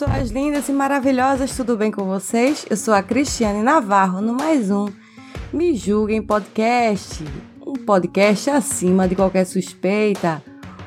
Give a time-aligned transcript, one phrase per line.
[0.00, 2.64] Pessoas lindas e maravilhosas, tudo bem com vocês?
[2.70, 4.86] Eu sou a Cristiane Navarro, no mais um
[5.52, 7.22] Me Julguem Podcast,
[7.60, 10.42] um podcast acima de qualquer suspeita.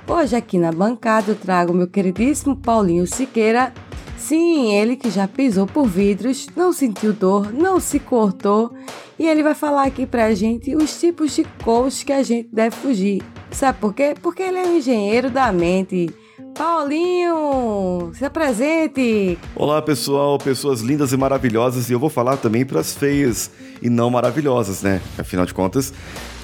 [0.08, 3.72] Hoje aqui na bancada eu trago meu queridíssimo Paulinho Siqueira.
[4.18, 8.74] Sim, ele que já pisou por vidros, não sentiu dor, não se cortou
[9.20, 12.76] e ele vai falar aqui pra gente os tipos de coach que a gente deve
[12.76, 13.22] fugir.
[13.52, 14.16] Sabe por quê?
[14.20, 16.23] Porque ele é um engenheiro da mente.
[16.56, 19.40] Paulinho, se apresente!
[19.56, 23.50] Olá pessoal, pessoas lindas e maravilhosas, e eu vou falar também para as feias
[23.82, 25.02] e não maravilhosas, né?
[25.18, 25.92] Afinal de contas,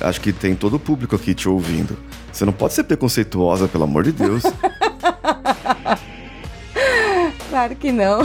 [0.02, 1.96] acho que tem todo o público aqui te ouvindo.
[2.32, 4.44] Você não pode ser preconceituosa, pelo amor de Deus.
[7.50, 8.20] Claro que não.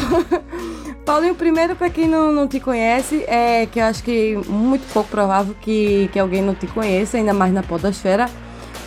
[1.04, 5.08] Paulinho, primeiro, para quem não, não te conhece, é que eu acho que muito pouco
[5.08, 8.28] provável que, que alguém não te conheça, ainda mais na podosfera.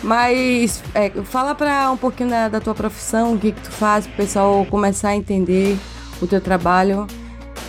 [0.02, 4.06] Mas é, fala para um pouquinho da, da tua profissão, o que, que tu faz,
[4.06, 5.76] para o pessoal começar a entender
[6.20, 7.06] o teu trabalho.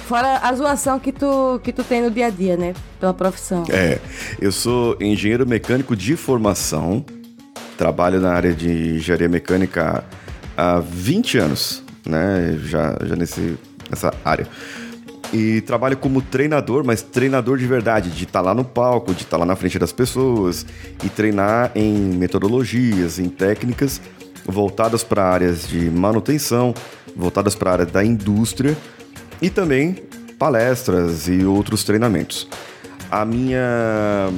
[0.08, 2.74] Fora a zoação que tu, que tu tem no dia a dia, né?
[3.00, 3.64] Pela profissão.
[3.70, 4.00] é,
[4.42, 7.06] eu sou engenheiro mecânico de formação,
[7.78, 10.04] trabalho na área de engenharia mecânica
[10.58, 12.58] há 20 anos, né?
[12.64, 13.58] Já, já nesse,
[13.90, 14.48] nessa área.
[15.32, 19.38] E trabalho como treinador, mas treinador de verdade, de estar lá no palco, de estar
[19.38, 20.66] lá na frente das pessoas
[21.04, 24.02] e treinar em metodologias, em técnicas
[24.46, 26.74] voltadas para áreas de manutenção,
[27.16, 28.76] voltadas para a área da indústria
[29.42, 30.04] e também
[30.38, 32.48] palestras e outros treinamentos.
[33.12, 34.30] A minha,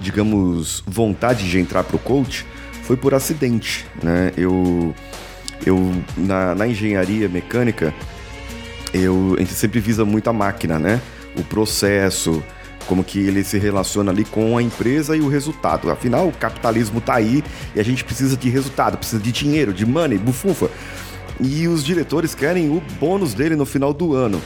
[0.00, 2.46] digamos, vontade de entrar para o coach
[2.82, 4.32] foi por acidente, né?
[4.36, 4.94] Eu,
[5.64, 5.78] eu
[6.16, 7.94] na, na engenharia mecânica,
[8.92, 11.00] eu, a gente sempre visa muito a máquina, né?
[11.36, 12.42] O processo,
[12.86, 15.90] como que ele se relaciona ali com a empresa e o resultado.
[15.90, 17.42] Afinal, o capitalismo tá aí
[17.74, 20.70] e a gente precisa de resultado, precisa de dinheiro, de money, bufufa.
[21.40, 24.40] E os diretores querem o bônus dele no final do ano.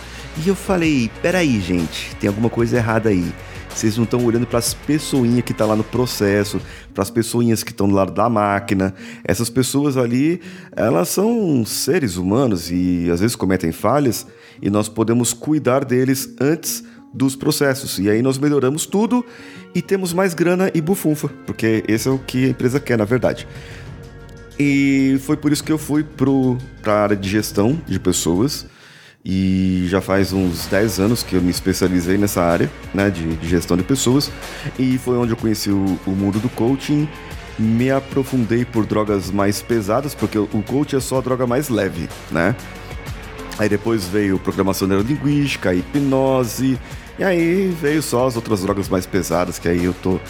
[0.45, 3.33] E eu falei, peraí, gente, tem alguma coisa errada aí.
[3.77, 6.59] Vocês não estão olhando para as pessoinhas que tá lá no processo,
[6.95, 8.95] para as pessoinhas que estão do lado da máquina.
[9.23, 10.41] Essas pessoas ali,
[10.75, 14.27] elas são seres humanos e às vezes cometem falhas
[14.63, 16.83] e nós podemos cuidar deles antes
[17.13, 17.99] dos processos.
[17.99, 19.23] E aí nós melhoramos tudo
[19.75, 23.05] e temos mais grana e bufunfa, porque esse é o que a empresa quer, na
[23.05, 23.47] verdade.
[24.59, 28.65] E foi por isso que eu fui para a área de gestão de pessoas.
[29.29, 33.49] E já faz uns 10 anos que eu me especializei nessa área, né, de, de
[33.49, 34.31] gestão de pessoas.
[34.79, 37.09] E foi onde eu conheci o, o mundo do coaching.
[37.59, 41.69] Me aprofundei por drogas mais pesadas, porque o, o coach é só a droga mais
[41.69, 42.55] leve, né?
[43.59, 46.79] Aí depois veio programação neurolinguística, hipnose.
[47.19, 50.21] E aí veio só as outras drogas mais pesadas, que aí eu tô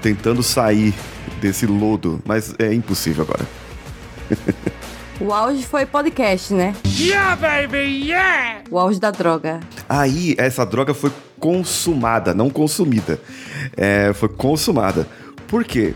[0.00, 0.94] tentando sair
[1.40, 3.44] desse lodo, mas é impossível agora.
[5.20, 6.74] O auge foi podcast, né?
[6.98, 8.62] Yeah, baby, yeah!
[8.68, 9.60] O auge da droga.
[9.88, 13.20] Aí essa droga foi consumada, não consumida.
[13.76, 15.06] É, foi consumada.
[15.46, 15.94] Por quê?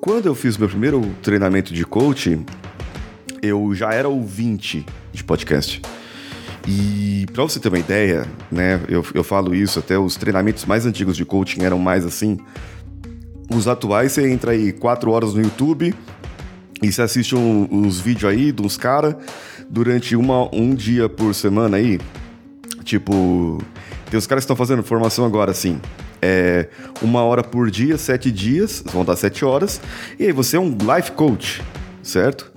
[0.00, 2.46] Quando eu fiz meu primeiro treinamento de coaching,
[3.42, 5.82] eu já era ouvinte de podcast.
[6.66, 10.86] E pra você ter uma ideia, né, eu, eu falo isso, até os treinamentos mais
[10.86, 12.38] antigos de coaching eram mais assim.
[13.54, 15.94] Os atuais, você entra aí quatro horas no YouTube
[16.82, 19.14] e você assiste um, uns vídeos aí dos caras
[19.68, 21.98] durante uma, um dia por semana aí.
[22.84, 23.62] Tipo,
[24.10, 25.80] tem os caras que estão fazendo formação agora, assim.
[26.22, 26.68] É
[27.00, 29.80] uma hora por dia, sete dias, vão dar sete horas.
[30.18, 31.62] E aí você é um life coach,
[32.02, 32.50] certo?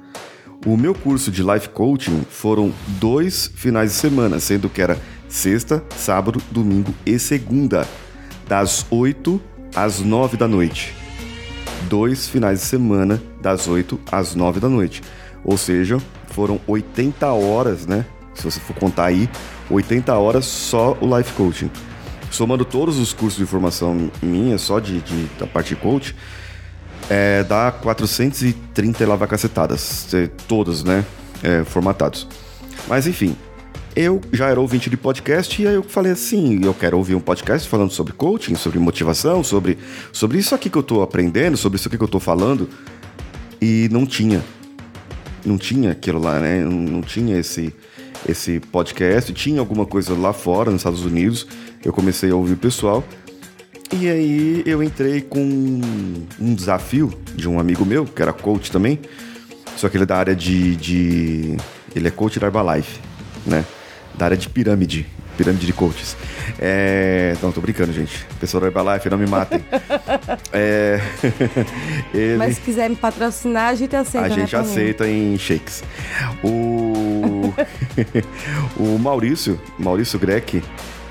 [0.66, 4.98] O meu curso de life coaching foram dois finais de semana, sendo que era
[5.28, 7.86] sexta, sábado, domingo e segunda,
[8.48, 9.42] das 8
[9.76, 11.03] às 9 da noite.
[11.90, 15.02] Dois finais de semana, das 8 às 9 da noite.
[15.44, 15.98] Ou seja,
[16.28, 18.06] foram 80 horas, né?
[18.34, 19.30] Se você for contar aí,
[19.70, 21.70] 80 horas só o life coaching.
[22.32, 26.16] Somando todos os cursos de formação minha, só de, de da parte coach,
[27.10, 29.06] é, dá 430 e
[30.16, 31.06] é, Todos, né?
[31.44, 32.28] é, formatados.
[32.88, 33.36] Mas enfim,
[33.96, 37.20] eu já era ouvinte de podcast e aí eu falei assim, eu quero ouvir um
[37.20, 39.78] podcast falando sobre coaching, sobre motivação, sobre,
[40.12, 42.68] sobre isso aqui que eu tô aprendendo, sobre isso aqui que eu tô falando.
[43.62, 44.44] E não tinha.
[45.46, 46.64] Não tinha aquilo lá, né?
[46.64, 47.74] Não, tinha esse,
[48.28, 49.32] esse podcast.
[49.34, 51.48] Tinha alguma coisa lá fora, nos Estados Unidos.
[51.84, 53.04] Eu comecei a ouvir o pessoal.
[53.92, 59.00] E aí eu entrei com um desafio de um amigo meu, que era coach também.
[59.78, 60.76] Só que ele é da área de.
[60.76, 61.58] de
[61.96, 63.00] ele é coach da Herbalife,
[63.46, 63.64] né?
[64.16, 65.08] Da área de pirâmide.
[65.38, 66.16] Pirâmide de coaches.
[66.60, 67.36] É...
[67.42, 68.26] Não, tô brincando, gente.
[68.40, 69.64] Pessoal da Herbalife, não me matem.
[70.54, 71.02] é...
[72.14, 72.38] ele...
[72.38, 74.28] Mas se quiser me patrocinar, a gente aceita.
[74.28, 74.72] A né, gente também?
[74.72, 75.84] aceita em shakes.
[76.44, 77.52] O,
[78.78, 80.62] o Maurício, Maurício Greck,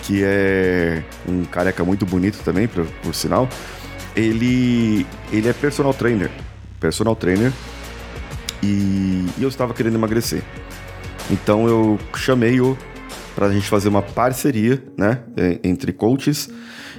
[0.03, 3.49] que é um careca muito bonito também, por, por sinal,
[4.15, 6.31] ele, ele é personal trainer.
[6.79, 7.53] Personal trainer.
[8.63, 10.43] E, e eu estava querendo emagrecer.
[11.31, 12.79] Então eu chamei-o
[13.35, 15.21] para a gente fazer uma parceria, né,
[15.63, 16.49] entre coaches.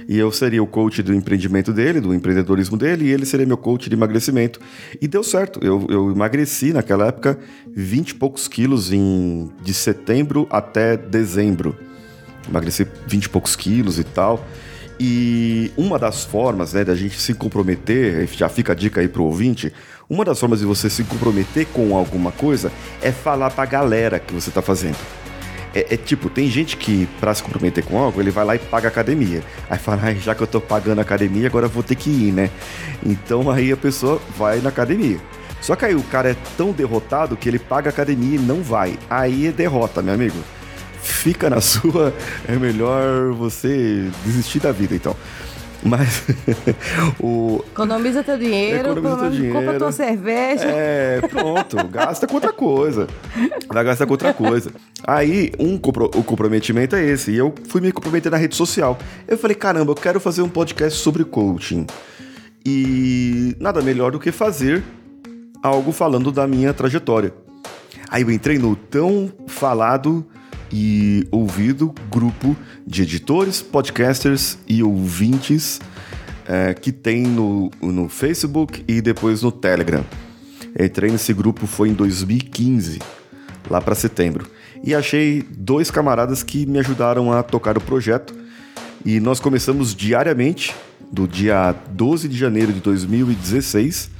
[0.08, 3.56] E eu seria o coach do empreendimento dele, do empreendedorismo dele, e ele seria meu
[3.56, 4.60] coach de emagrecimento.
[5.00, 5.60] E deu certo.
[5.62, 7.38] Eu, eu emagreci naquela época
[7.74, 11.74] 20 e poucos quilos em, de setembro até dezembro.
[12.48, 14.46] Emagreci 20 e poucos quilos e tal.
[15.00, 19.24] E uma das formas, né, da gente se comprometer, já fica a dica aí pro
[19.24, 19.72] ouvinte,
[20.08, 22.70] uma das formas de você se comprometer com alguma coisa
[23.02, 24.98] é falar pra galera que você tá fazendo.
[25.74, 28.58] É, é tipo, tem gente que, pra se comprometer com algo, ele vai lá e
[28.58, 29.42] paga a academia.
[29.68, 32.10] Aí fala, "Ai, já que eu tô pagando a academia, agora eu vou ter que
[32.10, 32.50] ir, né?
[33.04, 35.18] Então aí a pessoa vai na academia.
[35.60, 38.62] Só que aí o cara é tão derrotado que ele paga a academia e não
[38.62, 38.98] vai.
[39.08, 40.36] Aí é derrota, meu amigo.
[41.02, 42.12] Fica na sua,
[42.46, 45.16] é melhor você desistir da vida, então.
[45.84, 46.22] Mas
[47.20, 49.78] o, Economiza teu dinheiro, Economiza teu menos compra dinheiro.
[49.78, 50.64] tua cerveja.
[50.66, 53.06] É, pronto, gasta com outra coisa.
[53.68, 54.70] Vai gastar com outra coisa.
[55.06, 57.32] Aí, um compro- o comprometimento é esse.
[57.32, 58.98] E eu fui me comprometer na rede social.
[59.28, 61.86] Eu falei, caramba, eu quero fazer um podcast sobre coaching.
[62.64, 64.82] E nada melhor do que fazer
[65.62, 67.32] algo falando da minha trajetória.
[68.08, 70.24] Aí eu entrei no tão falado
[70.76, 75.80] e ouvido grupo de editores, podcasters e ouvintes
[76.48, 80.04] é, que tem no, no Facebook e depois no Telegram.
[80.76, 82.98] Entrei nesse grupo foi em 2015,
[83.70, 84.50] lá para setembro.
[84.82, 88.34] E achei dois camaradas que me ajudaram a tocar o projeto.
[89.04, 90.74] E nós começamos diariamente,
[91.08, 94.10] do dia 12 de janeiro de 2016.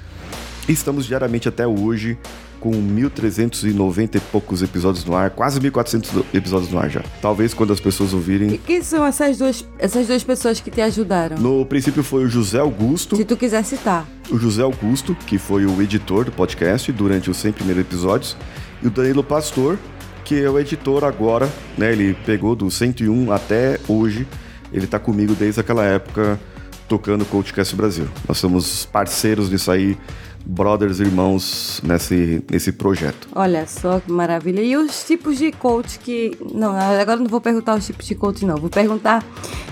[0.69, 2.17] E estamos diariamente até hoje
[2.65, 7.03] com 1.390 e poucos episódios no ar, quase 1.400 episódios no ar já.
[7.21, 8.59] Talvez quando as pessoas E ouvirem.
[8.67, 11.37] quem são essas duas, essas duas pessoas que te ajudaram?
[11.37, 14.07] No princípio foi o José Augusto, Se tu quiser citar.
[14.31, 18.35] o José Augusto, que foi o editor do podcast durante os 100 primeiros episódios,
[18.83, 19.79] e o Danilo Pastor,
[20.25, 21.47] que é o editor agora,
[21.77, 21.93] né?
[21.93, 24.27] Ele pegou do 101 até hoje,
[24.73, 26.41] ele tá comigo desde aquela época
[26.89, 28.07] tocando o Coachcast Brasil.
[28.27, 29.99] Nós somos parceiros nisso aí,
[30.45, 33.29] brothers, irmãos nesse, nesse projeto.
[33.35, 34.61] Olha só que maravilha.
[34.61, 36.37] E os tipos de coach que.
[36.53, 38.57] Não, agora não vou perguntar os tipos de coach, não.
[38.57, 39.25] Vou perguntar.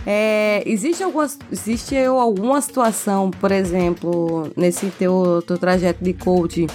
[0.06, 6.66] é, existe, alguma, existe alguma situação, por exemplo, nesse teu, teu trajeto de coach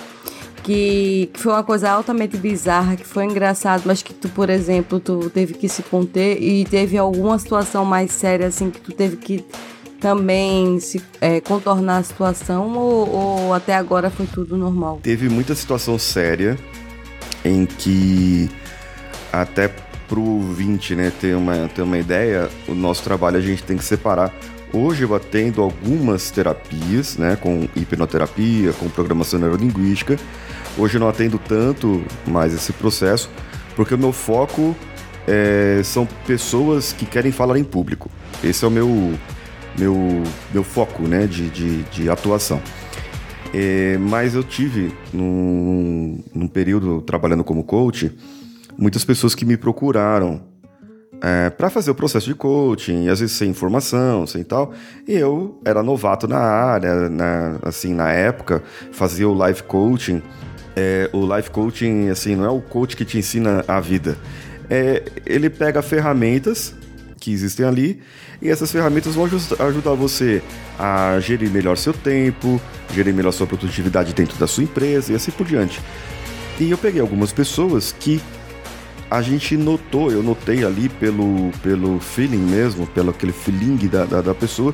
[0.68, 5.00] que, que foi uma coisa altamente bizarra, que foi engraçado, mas que tu, por exemplo,
[5.00, 9.16] tu teve que se conter e teve alguma situação mais séria, assim, que tu teve
[9.16, 9.46] que
[10.00, 15.00] também se é, contornar a situação ou, ou até agora foi tudo normal?
[15.02, 16.58] Teve muita situação séria
[17.44, 18.50] em que
[19.32, 19.70] até
[20.08, 23.84] pro ouvinte, né, ter uma, ter uma ideia, o nosso trabalho a gente tem que
[23.84, 24.34] separar.
[24.74, 30.18] Hoje eu atendo algumas terapias, né, com hipnoterapia, com programação neurolinguística.
[30.78, 33.30] Hoje eu não atendo tanto mais esse processo,
[33.76, 34.76] porque o meu foco
[35.28, 38.10] é, são pessoas que querem falar em público.
[38.44, 39.14] Esse é o meu,
[39.78, 39.96] meu,
[40.54, 42.62] meu foco, né, de, de, de atuação.
[43.54, 48.16] É, mas eu tive, num, num período trabalhando como coach,
[48.78, 50.42] muitas pessoas que me procuraram
[51.22, 54.74] é, para fazer o processo de coaching, às vezes sem informação, sem tal.
[55.08, 60.22] E eu era novato na área, na, assim, na época, fazia o life coaching.
[60.76, 64.16] É, o life coaching, assim, não é o coach que te ensina a vida.
[64.70, 66.76] É, ele pega ferramentas
[67.20, 68.02] que existem ali
[68.42, 70.42] e essas ferramentas vão ajudar você
[70.78, 72.62] a gerir melhor seu tempo,
[72.94, 75.82] gerir melhor sua produtividade dentro da sua empresa e assim por diante.
[76.60, 78.22] E eu peguei algumas pessoas que
[79.10, 84.22] a gente notou, eu notei ali pelo, pelo feeling mesmo, pelo aquele feeling da, da,
[84.22, 84.74] da pessoa,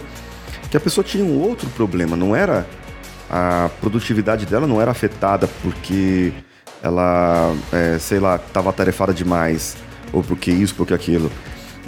[0.72, 2.66] que a pessoa tinha um outro problema, não era
[3.30, 6.32] a produtividade dela não era afetada porque
[6.84, 9.76] ela, é, sei lá, estava atarefada demais,
[10.12, 11.32] ou porque isso, porque aquilo.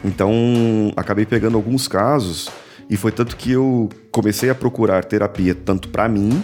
[0.05, 2.47] Então, acabei pegando alguns casos
[2.87, 6.43] e foi tanto que eu comecei a procurar terapia tanto para mim,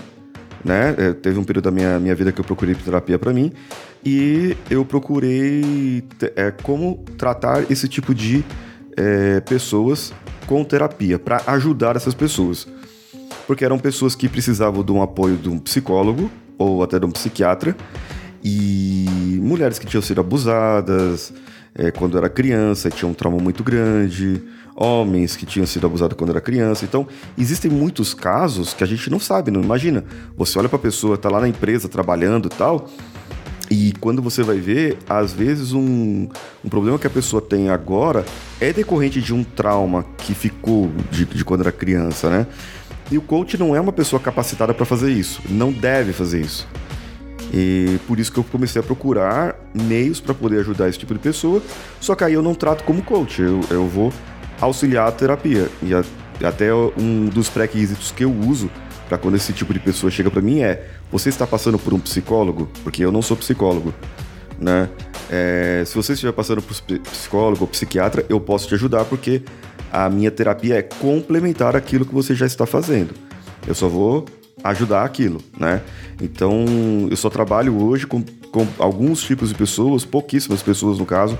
[0.66, 0.96] né?
[0.98, 3.54] É, teve um período da minha, minha vida que eu procurei terapia para mim
[4.04, 6.04] e eu procurei
[6.36, 8.44] é, como tratar esse tipo de
[8.98, 10.12] é, pessoas
[10.48, 12.68] com terapia para ajudar essas pessoas,
[13.46, 17.12] porque eram pessoas que precisavam de um apoio de um psicólogo ou até de um
[17.12, 17.76] psiquiatra
[18.44, 21.32] e mulheres que tinham sido abusadas
[21.76, 24.42] é, quando era criança e tinham um trauma muito grande,
[24.76, 26.86] homens que tinham sido abusados quando era criança.
[26.86, 30.04] Então, existem muitos casos que a gente não sabe, não imagina.
[30.38, 32.90] Você olha para a pessoa, tá lá na empresa trabalhando e tal,
[33.72, 36.28] e quando você vai ver, às vezes um,
[36.64, 38.26] um problema que a pessoa tem agora
[38.60, 42.48] é decorrente de um trauma que ficou de, de quando era criança, né?
[43.10, 46.68] E o coach não é uma pessoa capacitada para fazer isso, não deve fazer isso.
[47.54, 51.20] E por isso que eu comecei a procurar meios para poder ajudar esse tipo de
[51.20, 51.62] pessoa.
[52.00, 54.14] Só que aí eu não trato como coach, eu, eu vou
[54.60, 55.70] auxiliar a terapia.
[55.84, 56.04] E a,
[56.46, 58.72] até um dos pré-requisitos que eu uso
[59.10, 62.00] para quando esse tipo de pessoa chega para mim é: você está passando por um
[62.00, 62.70] psicólogo?
[62.84, 63.94] Porque eu não sou psicólogo,
[64.58, 64.90] né?
[65.30, 69.42] É, se você estiver passando por psicólogo ou psiquiatra, eu posso te ajudar porque
[69.92, 73.14] a minha terapia é complementar aquilo que você já está fazendo.
[73.68, 74.26] Eu só vou
[74.64, 75.82] ajudar aquilo, né?
[76.22, 76.66] Então,
[77.10, 81.38] eu só trabalho hoje com, com alguns tipos de pessoas, pouquíssimas pessoas no caso,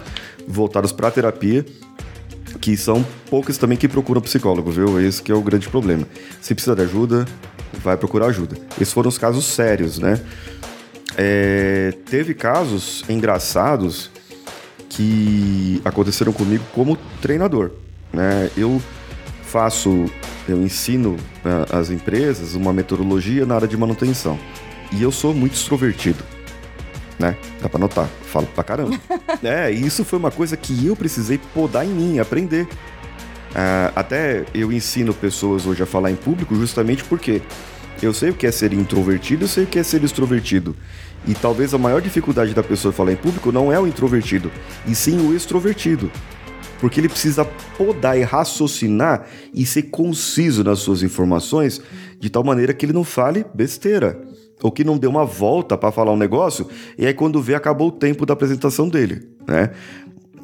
[0.48, 1.66] voltadas para terapia,
[2.60, 5.00] que são poucas também que procuram psicólogo, viu?
[5.00, 6.06] Esse que é o grande problema.
[6.42, 7.26] Se precisa de ajuda,
[7.84, 8.58] vai procurar ajuda.
[8.80, 10.20] Esses foram os casos sérios, né?
[11.18, 14.10] É, teve casos engraçados
[14.90, 17.72] que aconteceram comigo como treinador,
[18.12, 18.50] né?
[18.58, 18.82] Eu
[19.52, 20.06] faço
[20.48, 24.40] eu ensino uh, as empresas uma metodologia na área de manutenção.
[24.94, 26.24] E eu sou muito extrovertido,
[27.20, 27.36] né?
[27.62, 28.98] Dá pra notar, falo pra caramba.
[29.44, 32.64] é, e isso foi uma coisa que eu precisei podar em mim, aprender.
[33.52, 37.42] Uh, até eu ensino pessoas hoje a falar em público justamente porque
[38.02, 40.76] eu sei o que é ser introvertido, eu sei o que é ser extrovertido.
[41.28, 44.50] E talvez a maior dificuldade da pessoa falar em público não é o introvertido,
[44.88, 46.10] e sim o extrovertido
[46.82, 47.46] porque ele precisa
[47.78, 51.80] podar e raciocinar e ser conciso nas suas informações
[52.20, 54.20] de tal maneira que ele não fale besteira
[54.62, 57.90] ou que não dê uma volta para falar um negócio e aí quando vê acabou
[57.90, 59.70] o tempo da apresentação dele, né?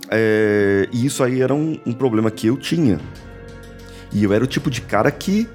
[0.10, 3.00] É, e isso aí era um, um problema que eu tinha.
[4.13, 5.50] E eu era o tipo de cara que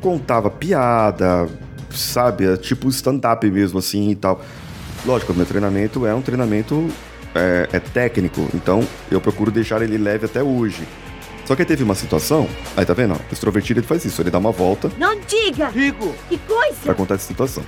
[0.00, 1.48] contava piada,
[1.90, 2.56] sabe?
[2.58, 4.40] Tipo stand-up mesmo, assim e tal.
[5.04, 6.88] Lógico, meu treinamento é um treinamento
[7.34, 10.86] é, é técnico, então eu procuro deixar ele leve até hoje.
[11.44, 13.14] Só que aí teve uma situação, aí tá vendo?
[13.14, 14.90] O extrovertido ele faz isso, ele dá uma volta.
[14.96, 15.70] Não diga!
[15.72, 16.14] Digo!
[16.28, 16.76] Que coisa!
[16.84, 17.64] Pra contar essa situação.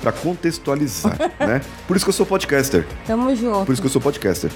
[0.00, 1.60] Pra contextualizar, né?
[1.86, 2.86] Por isso que eu sou podcaster.
[3.06, 3.66] Tamo junto.
[3.66, 4.50] Por isso que eu sou podcaster.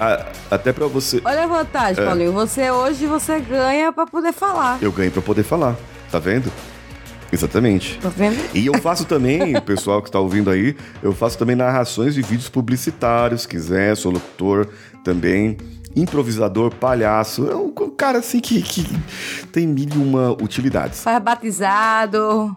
[0.00, 1.20] a, até pra você.
[1.24, 2.06] Olha a vantagem, é.
[2.06, 2.32] Paulinho.
[2.32, 4.78] Você hoje você ganha pra poder falar.
[4.80, 5.74] Eu ganho pra poder falar.
[6.10, 6.52] Tá vendo?
[7.36, 7.98] Exatamente.
[7.98, 8.38] Tá vendo?
[8.54, 12.22] E eu faço também, o pessoal que está ouvindo aí, eu faço também narrações de
[12.22, 14.68] vídeos publicitários, se quiser, sou locutor
[15.04, 15.56] também,
[15.94, 17.48] improvisador, palhaço.
[17.50, 18.84] É um cara assim que, que
[19.52, 21.02] tem mil e uma utilidades.
[21.02, 22.56] Faz batizado,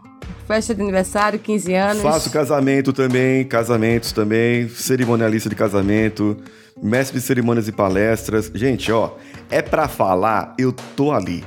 [0.49, 2.01] festa de aniversário, 15 anos.
[2.01, 6.35] Faço casamento também, casamentos também, cerimonialista de casamento,
[6.81, 8.51] mestre de cerimônias e palestras.
[8.55, 9.11] Gente, ó,
[9.47, 11.43] é para falar, eu tô ali.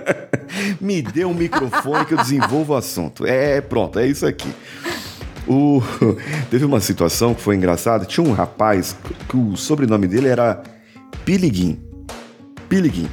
[0.78, 3.24] Me dê um microfone que eu desenvolvo o assunto.
[3.24, 4.52] É, pronto, é isso aqui.
[5.48, 5.80] O...
[6.50, 8.04] Teve uma situação que foi engraçada.
[8.04, 8.94] Tinha um rapaz
[9.30, 10.62] que o sobrenome dele era
[11.24, 11.80] Piliguim.
[12.68, 13.08] Piliguim.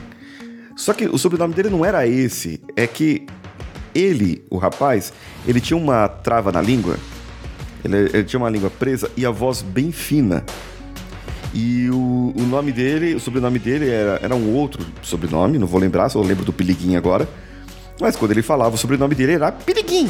[0.75, 2.61] Só que o sobrenome dele não era esse.
[2.75, 3.25] É que
[3.93, 5.13] ele, o rapaz,
[5.47, 6.97] ele tinha uma trava na língua.
[7.83, 10.43] Ele, ele tinha uma língua presa e a voz bem fina.
[11.53, 15.79] E o, o nome dele, o sobrenome dele era, era um outro sobrenome, não vou
[15.79, 17.29] lembrar, só lembro do Piliguim agora.
[18.01, 20.09] Mas quando ele falava, o sobrenome dele era Piliguim.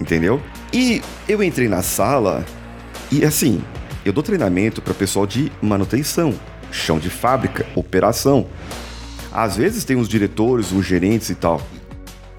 [0.00, 0.40] Entendeu?
[0.72, 2.44] E eu entrei na sala
[3.10, 3.62] e assim,
[4.04, 6.34] eu dou treinamento para pessoal de manutenção,
[6.70, 8.46] chão de fábrica, operação.
[9.32, 11.60] Às vezes tem os diretores, os gerentes e tal.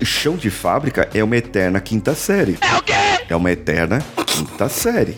[0.06, 2.58] Chão de fábrica é uma eterna quinta série.
[2.62, 2.94] É o quê?
[3.30, 5.18] É uma eterna quinta série.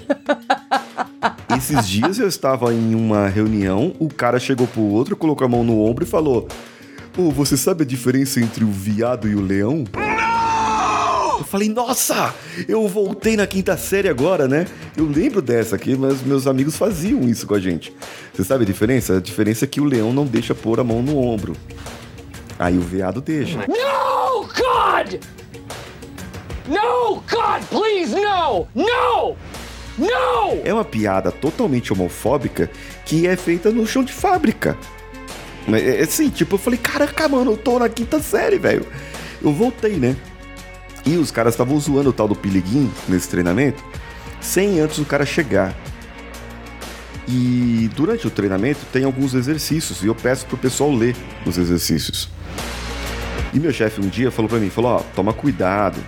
[1.58, 5.64] Esses dias eu estava em uma reunião, o cara chegou pro outro, colocou a mão
[5.64, 6.48] no ombro e falou:
[7.14, 9.84] Pô, você sabe a diferença entre o viado e o leão?
[9.94, 11.40] Não!
[11.40, 12.34] Eu falei, nossa,
[12.68, 14.68] eu voltei na quinta série agora, né?
[14.96, 17.94] Eu lembro dessa aqui, mas meus amigos faziam isso com a gente.
[18.34, 19.18] Você sabe a diferença?
[19.18, 21.56] A diferença é que o leão não deixa pôr a mão no ombro.
[22.60, 23.58] Aí o veado deixa.
[23.60, 25.24] No, God!
[26.68, 28.68] No, God, please, no!
[28.76, 29.38] No!
[29.98, 30.62] No!
[30.66, 32.70] É uma piada totalmente homofóbica
[33.06, 34.78] que é feita no chão de fábrica.
[35.66, 38.86] Mas, é, assim, tipo, eu falei, caraca, mano, eu tô na quinta série, velho.
[39.42, 40.16] Eu voltei, né?
[41.06, 43.82] E os caras estavam zoando o tal do Piliguim nesse treinamento,
[44.42, 45.74] sem antes o cara chegar.
[47.32, 52.28] E durante o treinamento tem alguns exercícios, e eu peço pro pessoal ler os exercícios.
[53.54, 56.00] E meu chefe um dia falou para mim, falou, ó, toma cuidado,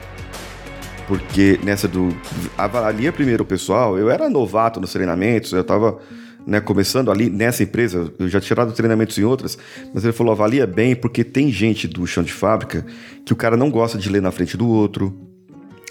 [1.08, 2.10] porque nessa do
[2.58, 6.00] avalia primeiro o pessoal, eu era novato nos treinamentos, eu tava
[6.46, 9.58] né, começando ali nessa empresa, eu já tinha tirado treinamentos em outras,
[9.94, 12.84] mas ele falou, avalia bem, porque tem gente do chão de fábrica
[13.24, 15.16] que o cara não gosta de ler na frente do outro,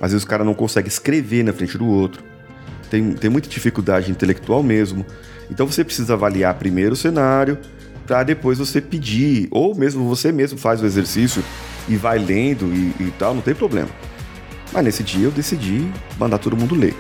[0.01, 2.30] às vezes o cara não consegue escrever na frente do outro,
[2.91, 5.07] tem, tem muita dificuldade intelectual mesmo,
[5.51, 7.57] então você precisa avaliar primeiro o cenário,
[8.07, 11.45] para depois você pedir, ou mesmo você mesmo faz o exercício
[11.89, 13.89] e vai lendo e, e tal, não tem problema.
[14.73, 16.95] Mas nesse dia eu decidi mandar todo mundo ler.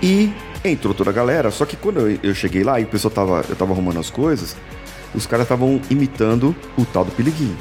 [0.00, 0.32] E
[0.64, 3.44] entrou toda a galera, só que quando eu, eu cheguei lá e o pessoal tava,
[3.48, 4.56] eu tava arrumando as coisas,
[5.14, 7.56] os caras estavam imitando o tal do Piliguinho.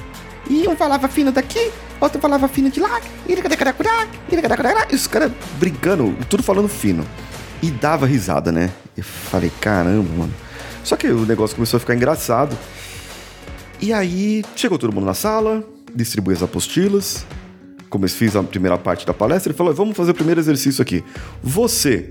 [0.50, 3.34] E um falava fino daqui, outro falava fino de lá, e
[4.96, 7.06] os caras brincando, tudo falando fino.
[7.62, 8.72] E dava risada, né?
[8.98, 10.34] Eu falei, caramba, mano.
[10.84, 12.58] Só que o negócio começou a ficar engraçado.
[13.80, 15.64] E aí chegou todo mundo na sala,
[15.94, 17.26] distribuí as apostilas,
[17.92, 20.82] como eu fiz a primeira parte da palestra, ele falou: vamos fazer o primeiro exercício
[20.82, 21.04] aqui.
[21.44, 22.08] Você,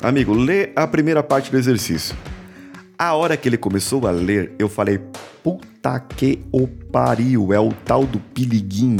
[0.00, 2.16] amigo, lê a primeira parte do exercício.
[2.96, 5.00] A hora que ele começou a ler, eu falei:
[5.42, 8.96] puta que o pariu, é o tal do Piliguim,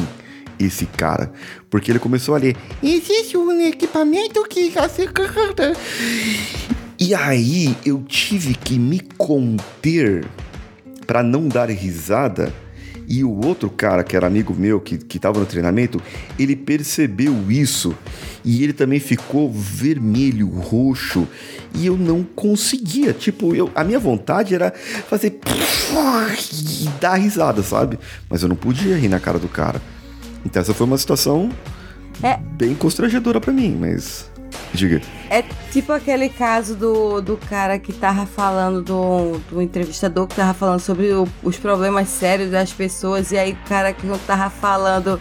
[0.59, 1.33] esse cara.
[1.71, 4.73] Porque ele começou a ler: existe um equipamento que.
[6.99, 10.27] E aí eu tive que me conter
[11.07, 12.53] para não dar risada
[13.09, 16.03] e o outro cara, que era amigo meu, que, que tava no treinamento,
[16.39, 17.97] ele percebeu isso
[18.45, 21.27] e ele também ficou vermelho, roxo.
[21.75, 23.15] E eu não conseguia.
[23.15, 24.71] Tipo, eu, a minha vontade era
[25.09, 25.39] fazer.
[26.83, 27.99] e dar risada, sabe?
[28.29, 29.81] Mas eu não podia rir na cara do cara.
[30.49, 31.51] Então essa foi uma situação
[32.23, 32.39] É.
[32.39, 34.31] bem constrangedora para mim, mas.
[34.73, 35.01] Diga.
[35.31, 40.55] É tipo aquele caso do, do cara que tava falando, do, do entrevistador que tava
[40.55, 45.21] falando sobre o- os problemas sérios das pessoas, e aí o cara que tava falando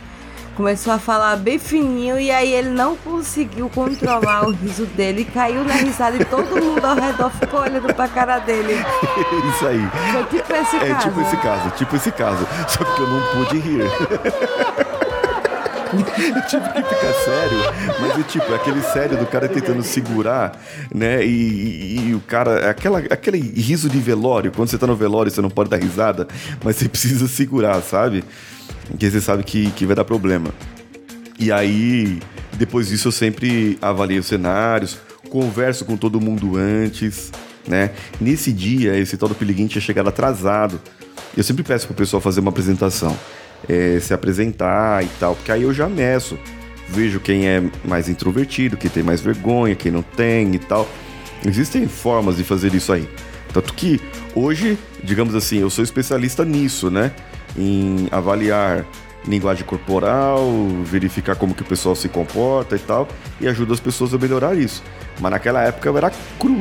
[0.55, 5.63] começou a falar bem fininho, e aí ele não conseguiu controlar o riso dele, caiu
[5.63, 8.73] na risada e todo mundo ao redor ficou olhando pra cara dele.
[9.53, 9.87] Isso aí.
[10.13, 11.07] Foi tipo esse É caso.
[11.09, 12.47] tipo esse caso, tipo esse caso.
[12.69, 13.81] Só que eu não pude rir.
[15.93, 17.57] eu tive que ficar sério,
[18.01, 20.59] mas é tipo, é aquele sério do cara tentando segurar,
[20.93, 21.25] né?
[21.25, 25.31] E, e- e o cara, aquela, aquele riso de velório, quando você tá no velório
[25.31, 26.27] você não pode dar risada,
[26.63, 28.23] mas você precisa segurar, sabe?
[28.87, 30.49] Porque você sabe que, que vai dar problema.
[31.39, 32.19] E aí,
[32.53, 34.97] depois disso, eu sempre avalio os cenários,
[35.29, 37.31] converso com todo mundo antes,
[37.67, 37.91] né?
[38.19, 40.79] Nesse dia, esse tal do Piliguim tinha chegado atrasado.
[41.35, 43.15] Eu sempre peço pro pessoal fazer uma apresentação,
[43.67, 46.37] é, se apresentar e tal, porque aí eu já meço.
[46.89, 50.87] Vejo quem é mais introvertido, quem tem mais vergonha, quem não tem e tal.
[51.45, 53.07] Existem formas de fazer isso aí.
[53.53, 53.99] Tanto que
[54.33, 57.11] hoje, digamos assim, eu sou especialista nisso, né?
[57.57, 58.85] Em avaliar
[59.27, 60.49] linguagem corporal,
[60.83, 63.07] verificar como que o pessoal se comporta e tal,
[63.41, 64.81] e ajuda as pessoas a melhorar isso.
[65.19, 66.59] Mas naquela época eu era cru,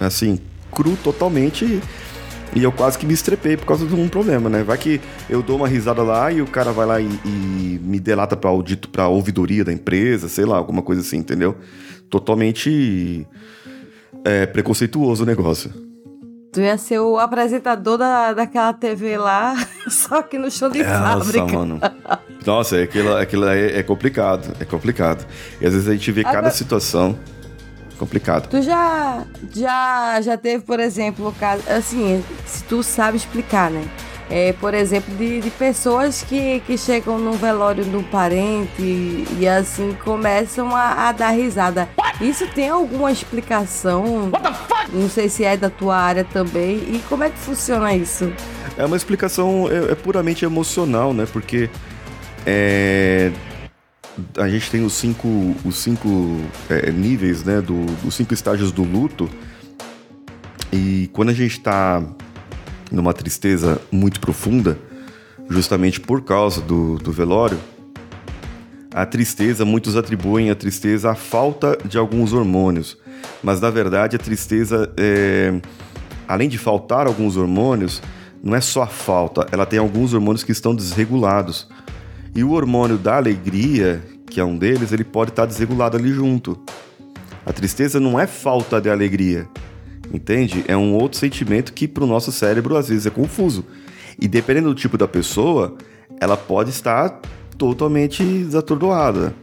[0.00, 0.40] assim,
[0.72, 1.80] cru totalmente,
[2.54, 4.62] e eu quase que me estrepei por causa de um problema, né?
[4.62, 8.00] Vai que eu dou uma risada lá e o cara vai lá e, e me
[8.00, 11.56] delata pra audito, pra ouvidoria da empresa, sei lá, alguma coisa assim, entendeu?
[12.10, 13.26] Totalmente
[14.24, 15.70] é, preconceituoso o negócio.
[16.50, 19.54] Tu ia ser o apresentador da, daquela TV lá,
[19.88, 21.42] só que no show de fábrica.
[21.42, 21.80] Nossa, mano.
[22.46, 25.26] Nossa, aquilo, aquilo é, é complicado, é complicado.
[25.60, 27.18] E às vezes a gente vê cada Agora- situação
[27.98, 28.48] complicado.
[28.48, 33.84] Tu já, já, já teve, por exemplo, o caso, assim, se tu sabe explicar, né?
[34.30, 39.26] É, por exemplo, de, de pessoas que, que chegam no velório de um parente e,
[39.40, 41.88] e, assim começam a, a dar risada.
[42.20, 44.30] Isso tem alguma explicação?
[44.92, 46.76] Não sei se é da tua área também.
[46.76, 48.30] E como é que funciona isso?
[48.76, 51.26] É uma explicação é, é puramente emocional, né?
[51.32, 51.70] Porque
[52.44, 53.32] é,
[54.36, 56.08] a gente tem os cinco, os cinco
[56.68, 57.60] é, níveis, né?
[57.60, 57.74] Do,
[58.06, 59.28] os cinco estágios do luto.
[60.72, 62.02] E quando a gente tá
[62.90, 64.78] numa tristeza muito profunda,
[65.48, 67.58] justamente por causa do, do velório,
[68.92, 72.96] a tristeza, muitos atribuem a tristeza à falta de alguns hormônios.
[73.42, 75.60] Mas na verdade a tristeza, é,
[76.26, 78.02] além de faltar alguns hormônios,
[78.42, 81.68] não é só a falta, ela tem alguns hormônios que estão desregulados.
[82.34, 86.58] E o hormônio da alegria, que é um deles, ele pode estar desregulado ali junto.
[87.44, 89.48] A tristeza não é falta de alegria,
[90.12, 90.64] entende?
[90.68, 93.64] É um outro sentimento que para o nosso cérebro às vezes é confuso.
[94.20, 95.76] E dependendo do tipo da pessoa,
[96.20, 97.20] ela pode estar
[97.56, 99.34] totalmente desatordoada.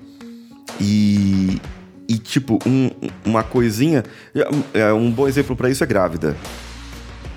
[0.80, 1.62] E,
[2.08, 2.92] e tipo, um,
[3.26, 4.04] uma coisinha.
[4.74, 6.36] é, Um bom exemplo para isso é grávida.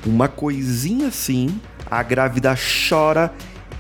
[0.05, 2.55] Uma coisinha assim, a grávida
[2.89, 3.33] chora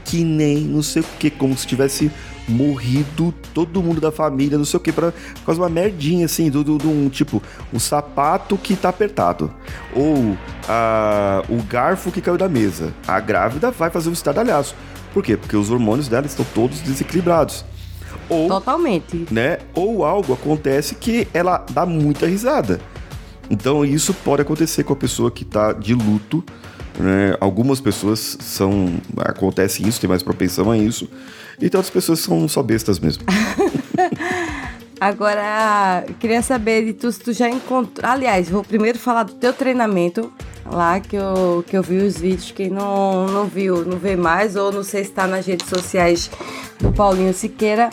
[0.08, 2.10] que nem não sei o que, como se tivesse
[2.48, 6.24] morrido todo mundo da família, não sei o que, pra, por causa de uma merdinha
[6.24, 7.42] assim, do, do, do um tipo,
[7.74, 9.52] um sapato que tá apertado.
[9.94, 10.34] Ou
[10.66, 12.94] a, o garfo que caiu da mesa.
[13.06, 14.74] A grávida vai fazer um estardalhaço.
[15.12, 15.36] Por quê?
[15.36, 17.66] Porque os hormônios dela estão todos desequilibrados.
[18.30, 19.26] Ou Totalmente.
[19.30, 19.58] né?
[19.74, 22.80] Ou algo acontece que ela dá muita risada.
[23.50, 26.42] Então isso pode acontecer com a pessoa que tá de luto.
[26.98, 27.36] Né?
[27.40, 29.00] Algumas pessoas são.
[29.18, 31.08] Acontece isso, tem mais propensão a isso.
[31.60, 33.24] E outras pessoas são só bestas mesmo.
[35.00, 38.10] Agora, queria saber de tu se tu já encontrou.
[38.10, 40.32] Aliás, vou primeiro falar do teu treinamento
[40.66, 42.50] lá, que eu, que eu vi os vídeos.
[42.50, 46.28] Quem não, não viu, não vê mais, ou não sei se tá nas redes sociais
[46.80, 47.90] do Paulinho Siqueira.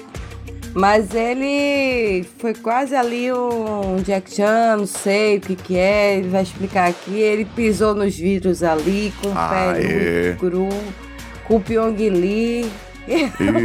[0.75, 6.27] Mas ele foi quase ali um Jack Chan, não sei o que que é, ele
[6.27, 7.13] vai explicar aqui.
[7.17, 10.35] Ele pisou nos vidros ali com o Ah, pé é.
[10.37, 10.67] cru,
[11.45, 12.69] com o Pyong Lee.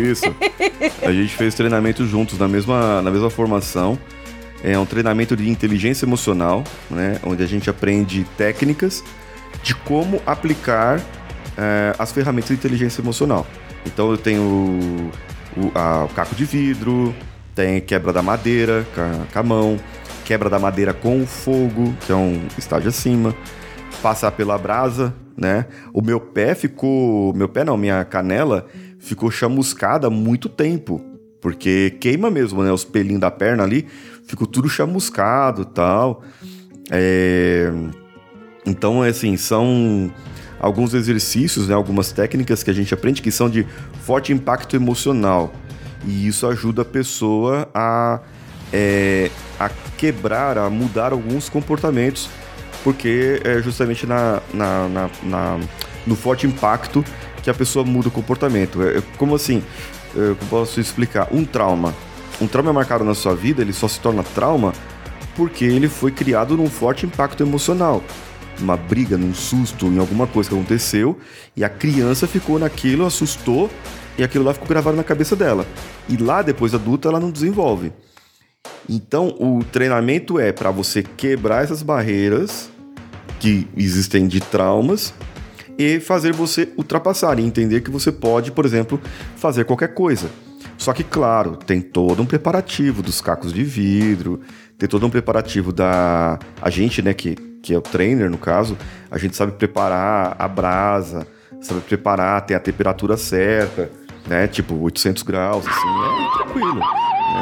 [0.09, 0.25] Isso.
[1.03, 3.99] A gente fez treinamento juntos na mesma, na mesma formação.
[4.63, 7.19] É um treinamento de inteligência emocional, né?
[7.25, 9.03] Onde a gente aprende técnicas
[9.65, 11.01] de como aplicar
[11.59, 13.47] eh, as ferramentas de inteligência emocional.
[13.85, 15.11] Então eu tenho
[15.57, 17.15] o, a- o caco de vidro,
[17.55, 18.87] tem quebra da madeira
[19.33, 19.77] com a, mão,
[20.25, 23.35] quebra da madeira com o fogo, que é um estágio acima,
[24.03, 25.67] passar pela brasa, né?
[25.93, 27.33] O meu pé ficou.
[27.35, 28.67] Meu pé não, minha canela
[28.99, 31.01] ficou chamuscada há muito tempo.
[31.41, 32.71] Porque queima mesmo, né?
[32.71, 33.87] Os pelinhos da perna ali
[34.27, 36.23] ficou tudo chamuscado tal.
[36.91, 37.71] É...
[38.67, 40.13] Então, assim, são
[40.61, 41.75] alguns exercícios, né?
[41.75, 43.67] Algumas técnicas que a gente aprende que são de
[44.05, 45.53] forte impacto emocional.
[46.07, 48.21] E isso ajuda a pessoa a,
[48.73, 52.29] é, a quebrar, a mudar alguns comportamentos
[52.83, 55.61] porque é justamente na, na, na- na-
[56.07, 57.05] no forte impacto
[57.43, 58.83] que a pessoa muda o comportamento.
[58.83, 59.63] É, é como assim,
[60.17, 61.29] é, eu posso explicar?
[61.31, 61.95] Um trauma.
[62.41, 64.73] Um trauma é marcado na sua vida, ele só se torna trauma
[65.37, 68.03] porque ele foi criado num forte impacto emocional.
[68.59, 71.19] Uma briga, num susto, em alguma coisa que aconteceu,
[71.57, 73.71] e a criança ficou naquilo, assustou,
[74.19, 75.67] e aquilo lá ficou gravado na cabeça dela.
[76.09, 77.93] E lá, depois adulta, ela não desenvolve.
[78.89, 82.71] Então, o treinamento é para você quebrar essas barreiras
[83.39, 85.15] que existem de traumas
[85.79, 89.01] e fazer você ultrapassar e entender que você pode, por exemplo,
[89.37, 90.29] fazer qualquer coisa.
[90.77, 94.41] Só que, claro, tem todo um preparativo dos cacos de vidro,
[94.79, 96.39] tem todo um preparativo da.
[96.61, 98.77] A gente, né, que, que é o trainer, no caso,
[99.11, 101.27] a gente sabe preparar a brasa,
[101.61, 103.91] sabe preparar, tem a temperatura certa,
[104.27, 104.47] né?
[104.49, 106.87] Tipo, 800 graus, assim, é tranquilo, né?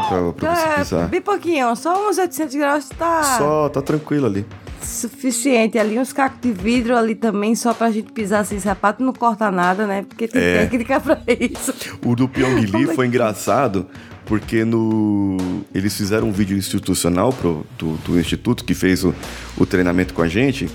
[0.09, 1.09] Pra, pra você É, pisar.
[1.09, 4.45] bem pouquinho, só uns 800 graus tá Só tá tranquilo ali.
[4.81, 5.79] suficiente.
[5.79, 9.51] Ali uns cacos de vidro ali também, só pra gente pisar sem sapato, não corta
[9.51, 10.05] nada, né?
[10.09, 10.59] Porque tem É.
[10.63, 11.75] técnica pra isso.
[12.05, 13.87] O do Pyong Como é foi engraçado
[14.29, 15.37] porque no
[15.75, 19.15] eles fizeram um vídeo institucional pro, do, do instituto que fez o,
[19.57, 20.69] o treinamento com a gente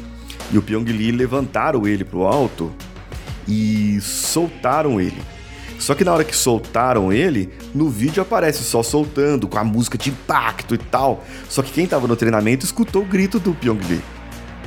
[0.51, 2.73] e o Pyong Lee levantaram ele pro alto
[3.47, 5.21] e soltaram ele.
[5.79, 9.97] Só que na hora que soltaram ele, no vídeo aparece só soltando, com a música
[9.97, 11.25] de impacto e tal.
[11.49, 14.01] Só que quem tava no treinamento escutou o grito do Pyong Lee.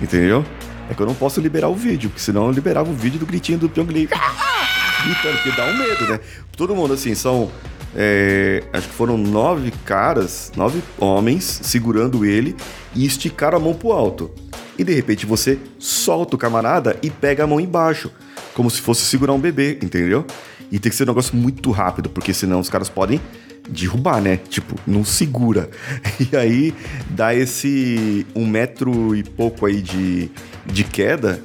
[0.03, 0.45] Entendeu?
[0.91, 3.27] É que eu não posso liberar o vídeo, porque senão eu liberava o vídeo do
[3.27, 4.09] gritinho do Pyong Lee.
[5.05, 6.21] Gritando, porque dá um medo, né?
[6.57, 7.51] Todo mundo, assim, são.
[7.97, 12.55] É, acho que foram nove caras, nove homens segurando ele
[12.95, 14.31] e esticaram a mão pro alto.
[14.79, 18.13] E de repente você solta o camarada e pega a mão embaixo,
[18.53, 20.27] como se fosse segurar um bebê, entendeu?
[20.71, 23.19] E tem que ser um negócio muito rápido, porque senão os caras podem
[23.67, 24.37] derrubar, né?
[24.37, 25.71] Tipo, não segura.
[26.33, 26.75] E aí
[27.11, 30.31] dá esse um metro e pouco aí de,
[30.67, 31.41] de queda,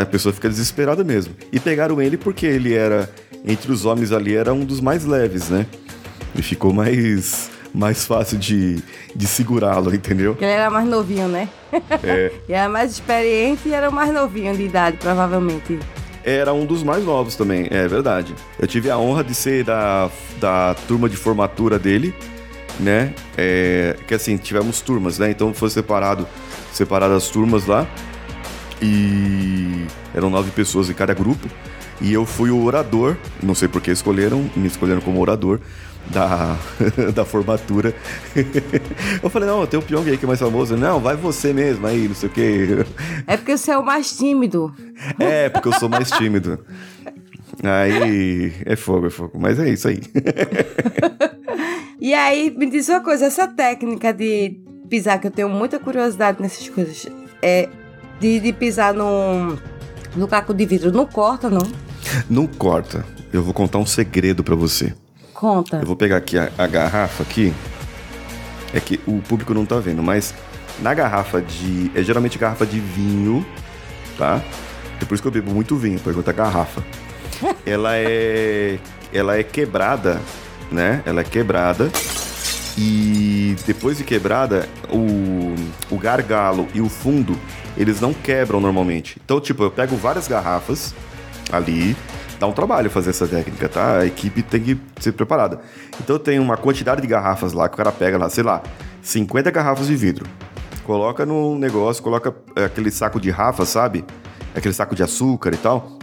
[0.00, 1.34] a pessoa fica desesperada mesmo.
[1.52, 3.10] E pegaram ele porque ele era,
[3.44, 5.66] entre os homens ali, era um dos mais leves, né?
[6.34, 8.82] E ficou mais, mais fácil de,
[9.14, 10.36] de segurá-lo, entendeu?
[10.40, 11.48] Ele era mais novinho, né?
[12.02, 15.78] É, E era mais experiente e era o mais novinho de idade, provavelmente.
[16.24, 18.34] era um dos mais novos também, é verdade.
[18.58, 22.14] Eu tive a honra de ser da, da turma de formatura dele,
[22.78, 23.12] né?
[23.36, 25.30] É, que assim, tivemos turmas, né?
[25.30, 26.26] Então foi separado,
[26.72, 27.86] separado as turmas lá.
[28.82, 31.48] E eram nove pessoas em cada grupo.
[32.00, 35.60] E eu fui o orador, não sei por que escolheram, me escolheram como orador
[36.06, 36.56] da,
[37.14, 37.94] da formatura.
[39.22, 40.76] eu falei, não, tem o Pyong aí que é mais famoso.
[40.76, 42.68] Não, vai você mesmo aí, não sei o quê.
[43.26, 44.74] É porque você é o mais tímido.
[45.18, 46.58] É, porque eu sou mais tímido.
[47.62, 49.38] Aí é fogo, é fogo.
[49.38, 50.00] Mas é isso aí.
[51.98, 56.40] e aí, me diz uma coisa, essa técnica de pisar, que eu tenho muita curiosidade
[56.40, 57.06] nessas coisas,
[57.42, 57.68] é
[58.20, 59.58] de, de pisar no,
[60.14, 61.66] no caco de vidro, não corta, não?
[62.28, 63.04] Não corta.
[63.32, 64.94] Eu vou contar um segredo para você.
[65.34, 65.78] Conta.
[65.78, 67.52] Eu vou pegar aqui a, a, garrafa aqui.
[68.74, 70.34] É que o público não tá vendo, mas
[70.80, 71.90] na garrafa de.
[71.94, 73.44] É geralmente garrafa de vinho,
[74.18, 74.42] tá?
[75.00, 76.82] É por isso que eu bebo muito vinho, pergunta a garrafa.
[77.64, 78.78] ela é.
[79.12, 80.20] Ela é quebrada,
[80.70, 81.02] né?
[81.06, 81.90] Ela é quebrada.
[82.78, 85.54] E depois de quebrada, o,
[85.94, 87.36] o gargalo e o fundo,
[87.76, 89.20] eles não quebram normalmente.
[89.24, 90.94] Então, tipo, eu pego várias garrafas
[91.52, 91.96] ali,
[92.38, 93.98] dá um trabalho fazer essa técnica, tá?
[93.98, 95.60] A equipe tem que ser preparada.
[96.02, 98.62] Então tem uma quantidade de garrafas lá que o cara pega lá, sei lá,
[99.02, 100.26] 50 garrafas de vidro.
[100.84, 104.04] Coloca no negócio, coloca é, aquele saco de rafa, sabe?
[104.54, 105.98] Aquele saco de açúcar e tal.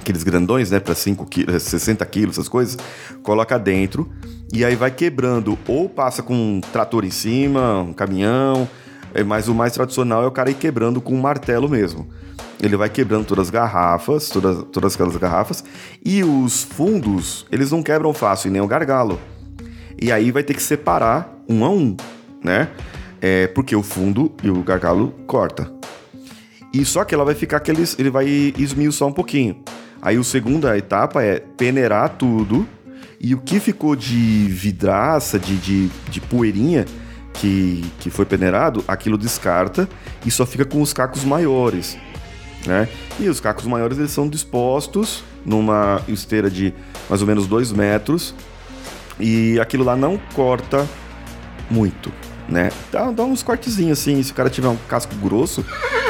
[0.00, 0.80] Aqueles grandões, né?
[0.80, 2.76] Pra 5 quilos, 60 quilos, essas coisas.
[3.22, 4.10] Coloca dentro.
[4.52, 5.58] E aí vai quebrando.
[5.66, 8.68] Ou passa com um trator em cima, um caminhão.
[9.14, 12.08] É, mas o mais tradicional é o cara ir quebrando com um martelo mesmo
[12.62, 15.64] ele vai quebrando todas as garrafas, todas, todas aquelas garrafas,
[16.04, 19.20] e os fundos, eles não quebram fácil, nem o gargalo.
[20.00, 21.96] E aí vai ter que separar um a um,
[22.42, 22.68] né?
[23.20, 25.72] É, porque o fundo e o gargalo corta.
[26.72, 27.96] E só que ela vai ficar aqueles.
[27.98, 29.62] Ele vai esmiuçar um pouquinho.
[30.00, 32.66] Aí a segunda etapa é peneirar tudo.
[33.20, 36.84] E o que ficou de vidraça, de, de, de poeirinha
[37.34, 39.88] que, que foi peneirado, aquilo descarta
[40.26, 41.96] e só fica com os cacos maiores
[42.66, 42.88] né?
[43.18, 46.72] E os cacos maiores eles são dispostos numa esteira de
[47.08, 48.34] mais ou menos 2 metros
[49.18, 50.86] e aquilo lá não corta
[51.70, 52.12] muito,
[52.48, 52.70] né?
[52.90, 55.64] Dá, dá uns cortezinhos assim, se o cara tiver um casco grosso,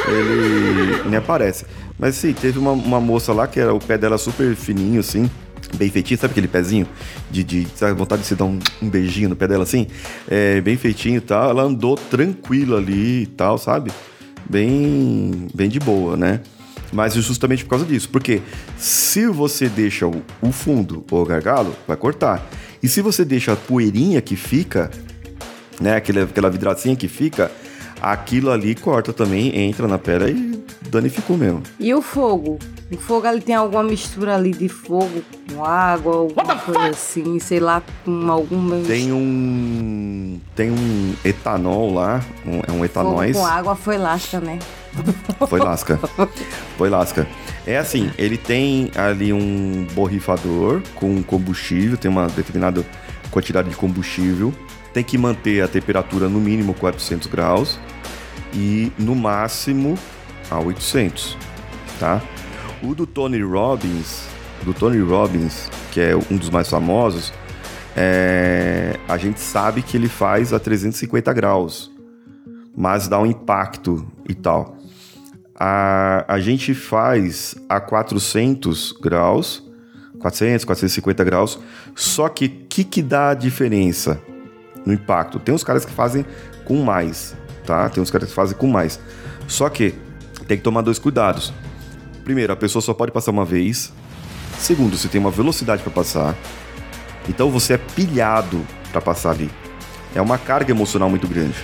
[0.09, 1.65] ele nem aparece.
[1.99, 5.31] Mas sim, teve uma, uma moça lá que era o pé dela super fininho assim,
[5.77, 6.87] bem feitinho, sabe aquele pezinho?
[7.31, 9.87] De, de sabe, vontade de se dar um, um, beijinho no pé dela assim?
[10.29, 11.51] É, bem feitinho e tal.
[11.51, 13.91] Ela andou tranquila ali e tal, sabe?
[14.49, 16.41] Bem, bem de boa, né?
[16.93, 18.09] Mas justamente por causa disso.
[18.09, 18.43] Porque
[18.77, 22.47] se você deixa o, fundo ou o gargalo, vai cortar.
[22.83, 24.91] E se você deixa a poeirinha que fica,
[25.81, 25.97] né?
[25.97, 27.51] Aquela, aquela vidracinha que fica,
[28.01, 31.63] aquilo ali corta também, entra na pedra e danificou mesmo.
[31.81, 32.59] E o fogo?
[32.93, 37.59] O fogo ali tem alguma mistura ali de fogo com água, alguma coisa assim, sei
[37.59, 38.85] lá, com algum.
[38.85, 40.39] Tem um.
[40.55, 43.35] Tem um etanol lá, um, é um etanóis.
[43.35, 44.59] Fogo com água foi lasca, né?
[45.49, 45.99] Foi lasca.
[46.77, 47.27] Foi lasca.
[47.67, 52.85] É assim, ele tem ali um borrifador com combustível, tem uma determinada
[53.31, 54.53] quantidade de combustível.
[54.93, 57.79] Tem que manter a temperatura no mínimo 400 graus
[58.53, 59.99] e no máximo
[60.51, 61.39] a 800,
[61.99, 62.21] tá?
[62.83, 64.27] O do Tony Robbins,
[64.65, 67.33] do Tony Robbins, que é um dos mais famosos,
[67.97, 71.93] é, a gente sabe que ele faz a 350 graus,
[72.77, 74.77] mas dá um impacto e tal.
[75.55, 79.63] A, a gente faz a 400 graus,
[80.19, 81.61] 400, 450 graus,
[81.95, 84.21] só que o que, que dá a diferença
[84.85, 85.39] no impacto?
[85.39, 86.27] Tem uns caras que fazem
[86.65, 87.89] com mais, tá?
[87.89, 88.99] Tem uns caras que fazem com mais.
[89.47, 89.95] Só que
[90.49, 91.53] tem que tomar dois cuidados.
[92.25, 93.93] Primeiro, a pessoa só pode passar uma vez.
[94.59, 96.35] Segundo, você tem uma velocidade para passar.
[97.29, 99.51] Então você é pilhado para passar ali.
[100.15, 101.57] É uma carga emocional muito grande.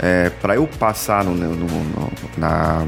[0.00, 2.84] É, para eu passar no, no, no, na.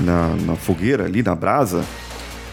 [0.00, 1.84] Na, na fogueira ali, na brasa,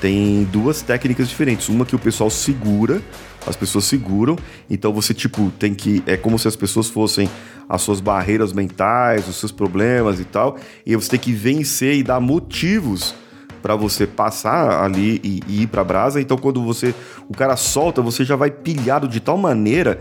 [0.02, 1.70] tem duas técnicas diferentes.
[1.70, 3.02] Uma que o pessoal segura,
[3.48, 4.36] as pessoas seguram,
[4.70, 6.04] então você, tipo, tem que.
[6.06, 7.30] É como se as pessoas fossem
[7.68, 12.04] as suas barreiras mentais, os seus problemas e tal, e você tem que vencer e
[12.04, 13.16] dar motivos
[13.62, 16.22] para você passar ali e, e ir para brasa.
[16.22, 16.94] Então, quando você
[17.28, 20.00] o cara solta, você já vai pilhado de tal maneira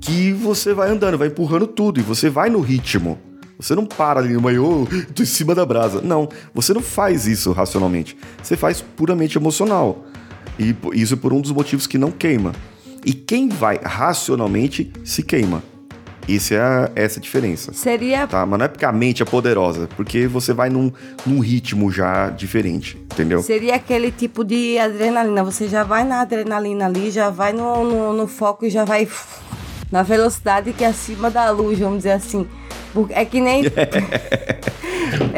[0.00, 3.18] que você vai andando, vai empurrando tudo e você vai no ritmo.
[3.58, 6.00] Você não para ali no meio, tô em cima da brasa.
[6.00, 8.16] Não, você não faz isso racionalmente.
[8.42, 10.04] Você faz puramente emocional.
[10.58, 12.52] E isso é por um dos motivos que não queima.
[13.04, 15.62] E quem vai racionalmente se queima.
[16.28, 17.72] Isso é a, essa a diferença.
[17.72, 18.26] Seria.
[18.26, 18.46] Tá?
[18.46, 20.92] Mas não é porque a mente é poderosa, porque você vai num,
[21.26, 23.42] num ritmo já diferente, entendeu?
[23.42, 25.42] Seria aquele tipo de adrenalina.
[25.42, 29.08] Você já vai na adrenalina ali, já vai no, no, no foco e já vai
[29.90, 32.46] na velocidade que é acima da luz, vamos dizer assim.
[33.10, 33.64] É que nem.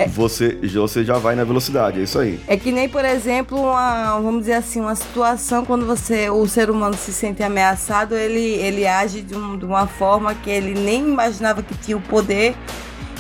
[0.09, 2.39] Você, você já vai na velocidade, é isso aí.
[2.47, 6.71] É que nem, por exemplo, uma, vamos dizer assim, uma situação quando você, o ser
[6.71, 11.01] humano se sente ameaçado, ele, ele age de, um- de uma forma que ele nem
[11.09, 12.55] imaginava que tinha o poder.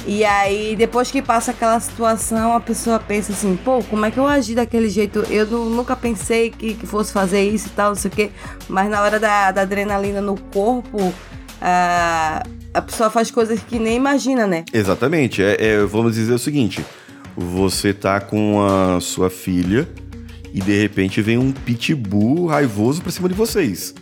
[0.07, 4.19] E aí, depois que passa aquela situação, a pessoa pensa assim, pô, como é que
[4.19, 5.21] eu agi daquele jeito?
[5.31, 8.31] Eu nu- nunca pensei que, que fosse fazer isso e tal, não sei o quê.
[8.69, 11.11] Mas na hora da, da adrenalina no corpo,
[11.61, 14.64] a, a pessoa faz coisas que nem imagina, né?
[14.73, 15.43] Exatamente.
[15.43, 16.85] É, é, vamos dizer o seguinte:
[17.37, 19.88] você tá com a sua filha
[20.53, 23.95] e de repente vem um pitbull raivoso pra cima de vocês.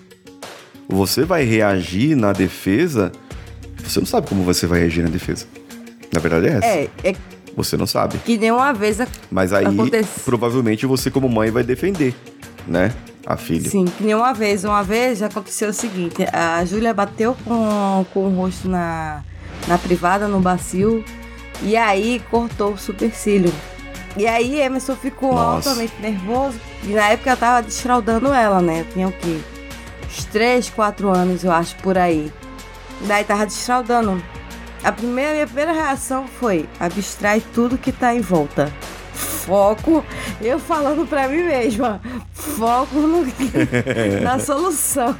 [0.88, 3.10] Você vai reagir na defesa.
[3.82, 5.46] Você não sabe como você vai reagir na defesa.
[6.12, 6.66] Na verdade é essa.
[6.66, 7.14] É, é
[7.56, 8.18] Você não sabe.
[8.18, 10.20] que nem uma vez a- Mas aí, Acontece.
[10.24, 12.14] provavelmente, você, como mãe, vai defender,
[12.66, 12.92] né?
[13.26, 13.68] A filha.
[13.68, 14.64] Sim, que nem uma vez.
[14.64, 19.22] Uma vez aconteceu o seguinte: a Júlia bateu com, com o rosto na,
[19.68, 21.04] na privada, no bacio,
[21.62, 23.52] e aí cortou o supercílio.
[24.16, 25.70] E aí Emerson ficou Nossa.
[25.70, 26.58] altamente nervoso.
[26.84, 28.80] E na época eu tava desfraudando ela, né?
[28.80, 29.40] Eu tinha o quê?
[30.06, 32.30] Uns 3, 4 anos, eu acho, por aí.
[33.06, 34.22] Daí tava desfraudando.
[34.84, 38.72] A primeira, minha primeira reação foi abstrai tudo que tá em volta.
[39.44, 40.04] Foco,
[40.40, 42.00] eu falando pra mim mesma,
[42.32, 43.24] foco no,
[44.22, 45.16] na solução.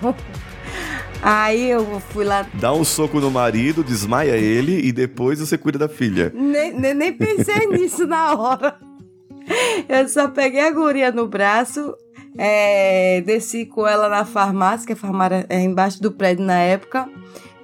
[1.21, 5.79] Aí eu fui lá, Dá um soco no marido, desmaia ele e depois você cuida
[5.79, 6.33] da filha.
[6.35, 8.77] nem, nem, nem pensei nisso na hora.
[9.89, 11.95] Eu só peguei a guria no braço,
[12.39, 17.09] é, desci com ela na farmácia, que a farmácia é embaixo do prédio na época.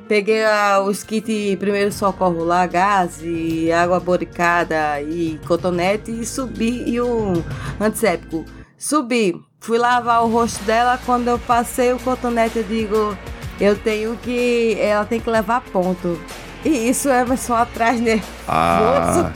[0.08, 6.82] Peguei ah, os kits primeiro socorro lá, gás e água boricada e cotonete e subi
[6.86, 7.44] e o
[7.78, 8.44] antisséptico.
[8.78, 13.18] Subi, fui lavar o rosto dela, quando eu passei o cotonete eu digo,
[13.60, 16.18] eu tenho que, ela tem que levar ponto.
[16.64, 18.32] E isso é só atrás nervoso.
[18.48, 19.32] Ah,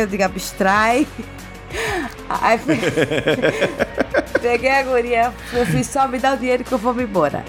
[0.00, 1.06] eu digo abstrai.
[2.28, 2.78] Aí fui-
[4.40, 7.42] peguei a guria, eu fiz só me dá o dinheiro que eu vou me embora.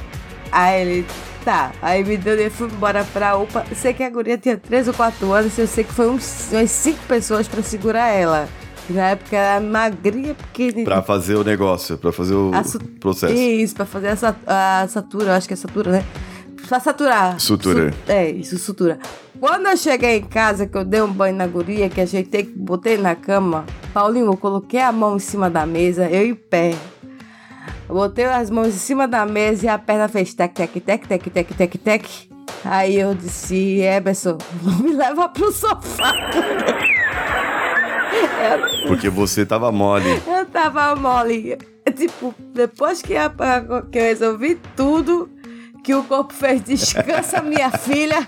[0.51, 1.05] Aí ele,
[1.43, 1.71] tá.
[1.81, 3.65] Aí me deu dinheiro, fui embora pra UPA.
[3.75, 6.71] Sei que a guria tinha 3 ou 4 anos, eu sei que foi uns, umas
[6.71, 8.47] 5 pessoas pra segurar ela.
[8.89, 10.85] E na época ela era magrinha, pequenininha.
[10.85, 13.33] pra fazer o negócio, pra fazer o su- processo.
[13.33, 16.03] Isso, pra fazer a, sa- a satura, acho que é satura, né?
[16.67, 17.39] Pra saturar.
[17.39, 17.91] Sutura.
[17.91, 18.99] Su- é, isso, sutura.
[19.39, 22.97] Quando eu cheguei em casa, que eu dei um banho na guria, que ajeitei, botei
[22.97, 26.73] na cama, Paulinho, eu coloquei a mão em cima da mesa, eu em pé.
[27.89, 31.05] Eu Botei as mãos em cima da mesa e a perna fez tec, tec, tec,
[31.07, 32.05] tec, tec, tec, tec.
[32.65, 34.37] Aí eu disse, Eberson,
[34.81, 36.13] me leva pro sofá.
[38.87, 40.21] Porque você tava mole.
[40.27, 41.57] Eu tava mole.
[41.95, 43.29] Tipo, depois que, a-
[43.91, 45.29] que eu resolvi tudo,
[45.83, 48.17] que o corpo fez descansa, minha filha.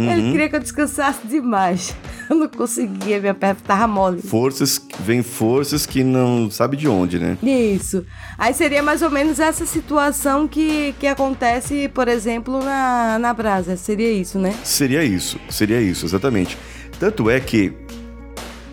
[0.00, 1.94] Ele queria que eu descansasse demais.
[2.28, 4.22] Eu não conseguia, minha perna tava mole.
[4.22, 7.36] Forças, vem forças que não sabe de onde, né?
[7.42, 8.04] Isso.
[8.38, 13.76] Aí seria mais ou menos essa situação que, que acontece, por exemplo, na, na brasa.
[13.76, 14.54] Seria isso, né?
[14.64, 16.56] Seria isso, seria isso, exatamente.
[16.98, 17.74] Tanto é que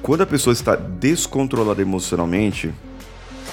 [0.01, 2.71] quando a pessoa está descontrolada emocionalmente,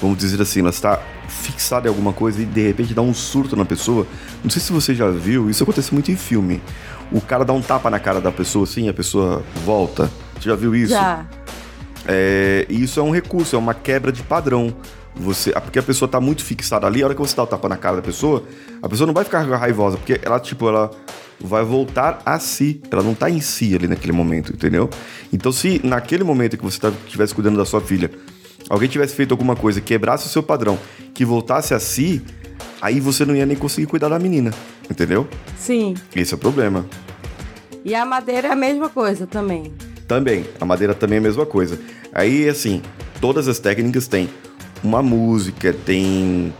[0.01, 3.55] vamos dizer assim, ela está fixada em alguma coisa e de repente dá um surto
[3.55, 4.07] na pessoa.
[4.43, 6.61] Não sei se você já viu, isso acontece muito em filme.
[7.11, 10.09] O cara dá um tapa na cara da pessoa assim, a pessoa volta.
[10.35, 10.93] Você já viu isso?
[10.93, 11.25] Já.
[12.07, 14.73] É, e isso é um recurso, é uma quebra de padrão.
[15.15, 17.47] Você, ah, porque a pessoa tá muito fixada ali, a hora que você dá o
[17.47, 18.43] tapa na cara da pessoa,
[18.81, 20.91] a pessoa não vai ficar raivosa, porque ela, tipo, ela
[21.41, 22.81] vai voltar a si.
[22.91, 24.89] Ela não tá em si ali naquele momento, entendeu?
[25.31, 28.11] Então, se naquele momento que você tá, estivesse cuidando da sua filha,
[28.69, 30.77] alguém tivesse feito alguma coisa, quebrasse o seu padrão,
[31.13, 32.21] que voltasse a si,
[32.81, 34.51] aí você não ia nem conseguir cuidar da menina,
[34.89, 35.27] entendeu?
[35.57, 35.95] Sim.
[36.15, 36.85] Esse é o problema.
[37.83, 39.73] E a madeira é a mesma coisa também.
[40.07, 41.79] Também, a madeira também é a mesma coisa.
[42.13, 42.81] Aí, assim,
[43.21, 44.29] todas as técnicas têm
[44.83, 46.53] uma música, tem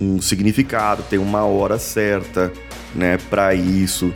[0.00, 2.52] um significado, tem uma hora certa,
[2.94, 4.12] né, para isso.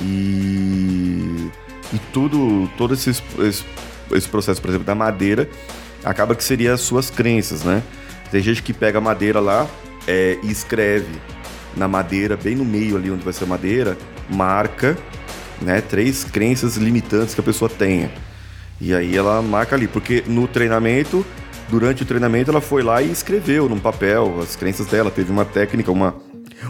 [0.00, 1.50] E,
[1.92, 3.64] e tudo, todo esse, esse,
[4.12, 5.48] esse processo, por exemplo, da madeira,
[6.04, 7.82] acaba que seria as suas crenças, né?
[8.30, 9.68] Tem gente que pega a madeira lá
[10.06, 11.20] é, e escreve
[11.76, 13.96] na madeira, bem no meio ali onde vai ser a madeira,
[14.28, 14.96] marca
[15.62, 18.10] né, três crenças limitantes que a pessoa tenha.
[18.80, 21.24] E aí ela marca ali, porque no treinamento,
[21.68, 25.10] durante o treinamento, ela foi lá e escreveu num papel as crenças dela.
[25.10, 26.16] Teve uma técnica, uma,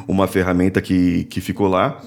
[0.07, 2.01] uma ferramenta que, que ficou lá,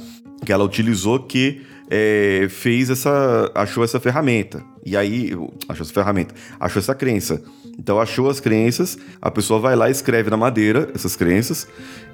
[0.46, 3.52] que ela utilizou que é, fez essa.
[3.56, 4.64] achou essa ferramenta.
[4.86, 5.32] E aí.
[5.68, 7.44] Achou essa ferramenta, achou essa crença.
[7.78, 11.68] Então achou as crenças, a pessoa vai lá e escreve na madeira essas crenças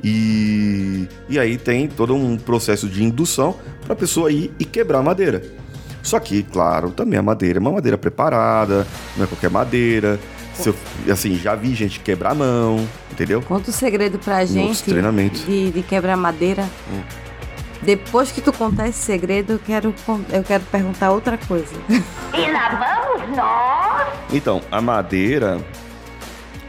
[0.03, 4.99] e, e aí tem todo um processo de indução para a pessoa ir e quebrar
[4.99, 5.41] a madeira.
[6.03, 10.19] Só que, claro, também a madeira é uma madeira preparada, não é qualquer madeira.
[10.65, 10.75] Eu,
[11.11, 13.41] assim, já vi gente quebrar a mão, entendeu?
[13.41, 15.45] Conta o segredo pra gente treinamentos.
[15.45, 16.63] de, de quebrar madeira.
[16.91, 17.30] Hum.
[17.81, 19.93] Depois que tu contar esse segredo, eu quero,
[20.31, 21.73] eu quero perguntar outra coisa.
[21.89, 24.07] E lá vamos nós.
[24.31, 25.59] Então, a madeira,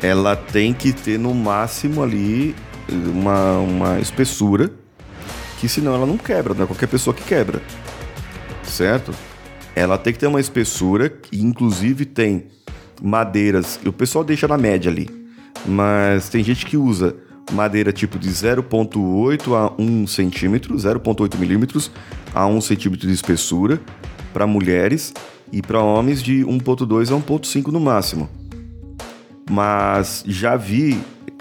[0.03, 2.57] ela tem que ter no máximo ali
[2.89, 4.71] uma, uma espessura,
[5.61, 7.63] que senão ela não quebra, não é qualquer pessoa que quebra.
[8.65, 9.13] Certo?
[9.77, 12.49] Ela tem que ter uma espessura, que inclusive tem
[13.03, 15.09] madeiras, e o pessoal deixa na média ali,
[15.67, 17.17] mas tem gente que usa
[17.51, 21.91] madeira tipo de 0.8 a 1 centímetro, 0.8 milímetros
[22.35, 23.81] a 1 centímetro de espessura
[24.33, 25.13] para mulheres
[25.53, 28.29] e para homens de 1.2 a 1.5 no máximo.
[29.51, 30.99] Mas já vi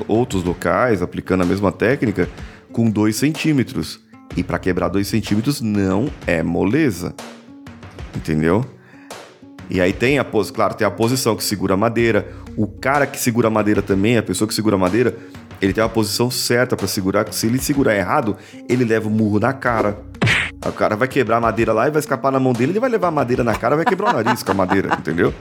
[0.08, 2.28] outros locais aplicando a mesma técnica
[2.72, 3.99] com 2 centímetros.
[4.36, 7.14] E para quebrar 2 centímetros não é moleza.
[8.16, 8.66] Entendeu?
[9.70, 12.30] E aí tem a pose, claro, tem a posição que segura a madeira.
[12.58, 15.18] O cara que segura a madeira também, a pessoa que segura a madeira,
[15.62, 17.24] ele tem uma posição certa para segurar.
[17.26, 18.36] que Se ele segurar errado,
[18.68, 19.99] ele leva o murro na cara.
[20.66, 22.89] O cara vai quebrar a madeira lá e vai escapar na mão dele, ele vai
[22.89, 25.34] levar a madeira na cara, vai quebrar o nariz com a madeira, entendeu?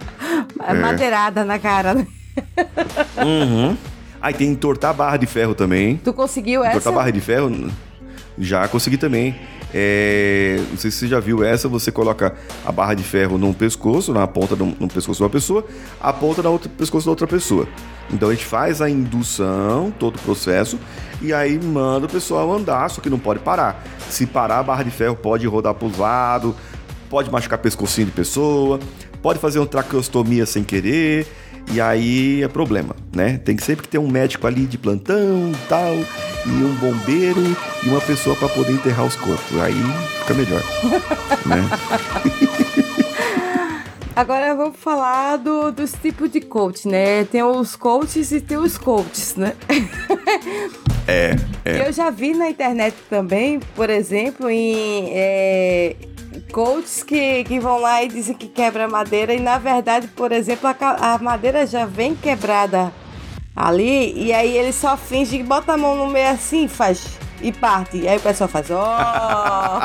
[0.67, 0.73] É.
[0.75, 1.95] Madeirada na cara.
[1.95, 2.07] né?
[3.23, 3.77] Uhum.
[4.23, 5.97] Aí tem entortar a barra de ferro também.
[5.99, 6.89] Tu conseguiu Entortar essa?
[6.89, 7.71] a barra de ferro,
[8.39, 9.35] já consegui também.
[9.73, 13.53] É, não sei se você já viu essa, você coloca a barra de ferro num
[13.53, 15.65] pescoço, na ponta do, no pescoço de uma pessoa,
[16.01, 17.69] a ponta outra pescoço da outra pessoa.
[18.13, 20.79] Então a gente faz a indução, todo o processo,
[21.23, 23.85] e aí manda o pessoal andar, só que não pode parar.
[24.09, 26.55] Se parar, a barra de ferro pode rodar para os lados,
[27.09, 28.81] pode machucar pescocinho de pessoa,
[29.23, 31.27] pode fazer uma traqueostomia sem querer,
[31.73, 33.39] e aí é problema, né?
[33.39, 35.95] Tem que sempre ter um médico ali de plantão e tal,
[36.47, 37.41] e um bombeiro
[37.85, 39.61] e uma pessoa para poder enterrar os corpos.
[39.61, 39.75] Aí
[40.21, 40.63] fica melhor,
[41.47, 41.69] né?
[44.15, 47.25] Agora vamos falar do, dos tipos de coach, né?
[47.25, 49.55] Tem os coaches e tem os coaches, né?
[51.07, 51.35] É,
[51.65, 51.89] é.
[51.89, 55.97] Eu já vi na internet também, por exemplo, em é,
[56.53, 60.69] coaches que, que vão lá e dizem que quebra madeira e na verdade, por exemplo,
[60.69, 62.93] a, a madeira já vem quebrada
[63.55, 67.53] ali e aí ele só finge que bota a mão no meio assim faz e
[67.53, 67.99] parte.
[67.99, 69.81] E aí o pessoal faz, ó.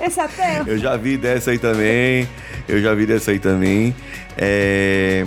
[0.00, 2.28] Esse até Eu já vi dessa aí também.
[2.68, 3.94] Eu já vi dessa aí também.
[4.36, 5.24] É,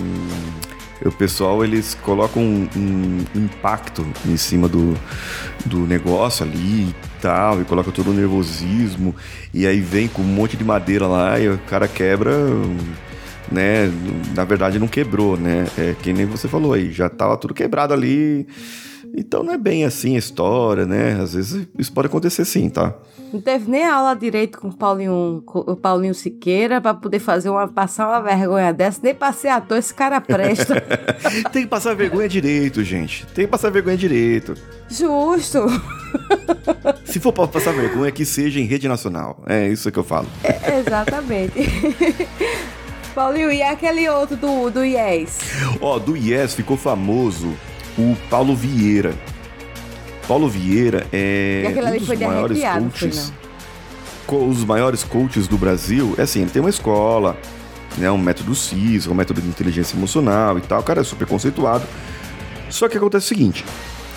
[1.04, 4.96] O pessoal, eles colocam um, um impacto em cima do,
[5.66, 9.14] do negócio ali e tal, e coloca todo o nervosismo,
[9.52, 12.32] e aí vem com um monte de madeira lá e o cara quebra,
[13.52, 13.92] né?
[14.34, 15.66] Na verdade não quebrou, né?
[15.76, 18.46] É que nem você falou aí, já tava tudo quebrado ali.
[19.16, 21.20] Então não é bem assim a história, né?
[21.20, 22.94] Às vezes isso pode acontecer sim, tá?
[23.32, 27.48] Não teve nem aula direito com o Paulinho, com o Paulinho Siqueira pra poder fazer
[27.48, 29.00] uma, passar uma vergonha dessa.
[29.02, 30.80] Nem pra ser ator, esse cara presta.
[31.52, 33.26] Tem que passar vergonha direito, gente.
[33.34, 34.54] Tem que passar vergonha direito.
[34.88, 35.66] Justo.
[37.04, 39.42] Se for pra passar vergonha, que seja em rede nacional.
[39.46, 40.28] É isso que eu falo.
[40.42, 41.54] É, exatamente.
[43.14, 45.38] Paulinho, e aquele outro do, do Yes?
[45.80, 47.54] Ó, do Yes ficou famoso
[47.98, 49.14] o Paulo Vieira.
[50.26, 52.58] Paulo Vieira é um dos maiores
[52.90, 53.32] coaches.
[54.26, 56.14] co- os maiores coaches do Brasil.
[56.18, 57.36] É assim, ele tem uma escola,
[57.98, 60.80] né, um método CIS, um método de inteligência emocional e tal.
[60.80, 61.84] O cara é super conceituado.
[62.70, 63.64] Só que acontece o seguinte: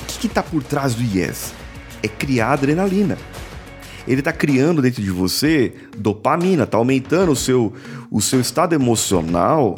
[0.03, 1.53] o que, que tá por trás do Yes?
[2.01, 3.17] É criar adrenalina.
[4.07, 7.73] Ele tá criando dentro de você dopamina, tá aumentando o seu,
[8.09, 9.75] o seu estado emocional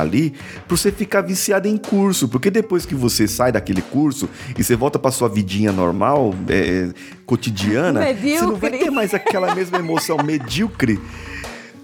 [0.00, 0.30] ali
[0.66, 4.28] pra você ficar viciado em curso, porque depois que você sai daquele curso
[4.58, 6.90] e você volta pra sua vidinha normal, é,
[7.26, 8.78] cotidiana, você não vai Medíocre.
[8.78, 11.00] ter mais aquela mesma emoção medíocre.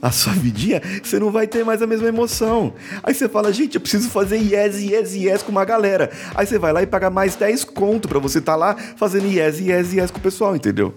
[0.02, 2.72] A sua vidinha, você não vai ter mais a mesma emoção.
[3.02, 6.10] Aí você fala, gente, eu preciso fazer yes, yes, yes com uma galera.
[6.34, 9.60] Aí você vai lá e paga mais 10 conto pra você estar lá fazendo yes,
[9.60, 10.90] yes, yes com o pessoal, entendeu?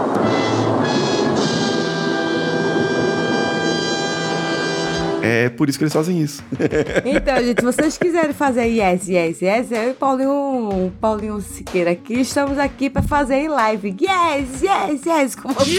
[5.26, 6.44] É por isso que eles fazem isso.
[7.06, 12.16] Então, gente, se vocês quiserem fazer Yes, Yes, Yes, eu e Paulinho, Paulinho Siqueira aqui,
[12.16, 13.96] estamos aqui pra fazer em live.
[14.02, 15.78] Yes, Yes, Yes, com vocês.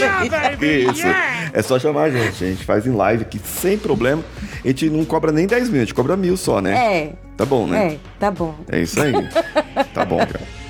[0.61, 1.05] Isso.
[1.53, 2.43] É só chamar a gente.
[2.43, 4.23] A gente faz em live aqui sem problema.
[4.63, 6.75] A gente não cobra nem 10 mil, a gente cobra mil só, né?
[6.75, 7.93] É, Tá bom, né?
[7.93, 8.55] é, tá bom.
[8.71, 9.13] É, isso aí.
[9.93, 10.64] tá bom, cara.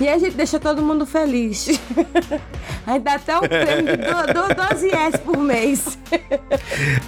[0.00, 1.68] E a gente deixa todo mundo feliz.
[2.86, 5.98] Aí dá até o prêmio de do, do, 12 Yes por mês.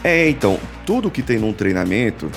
[0.03, 2.31] É, então, tudo que tem num treinamento,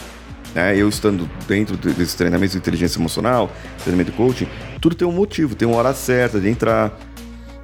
[0.56, 0.76] né?
[0.76, 3.52] Eu estando dentro desses treinamentos de inteligência emocional,
[3.84, 4.48] treinamento de coaching,
[4.80, 6.98] tudo tem um motivo, tem uma hora certa de entrar,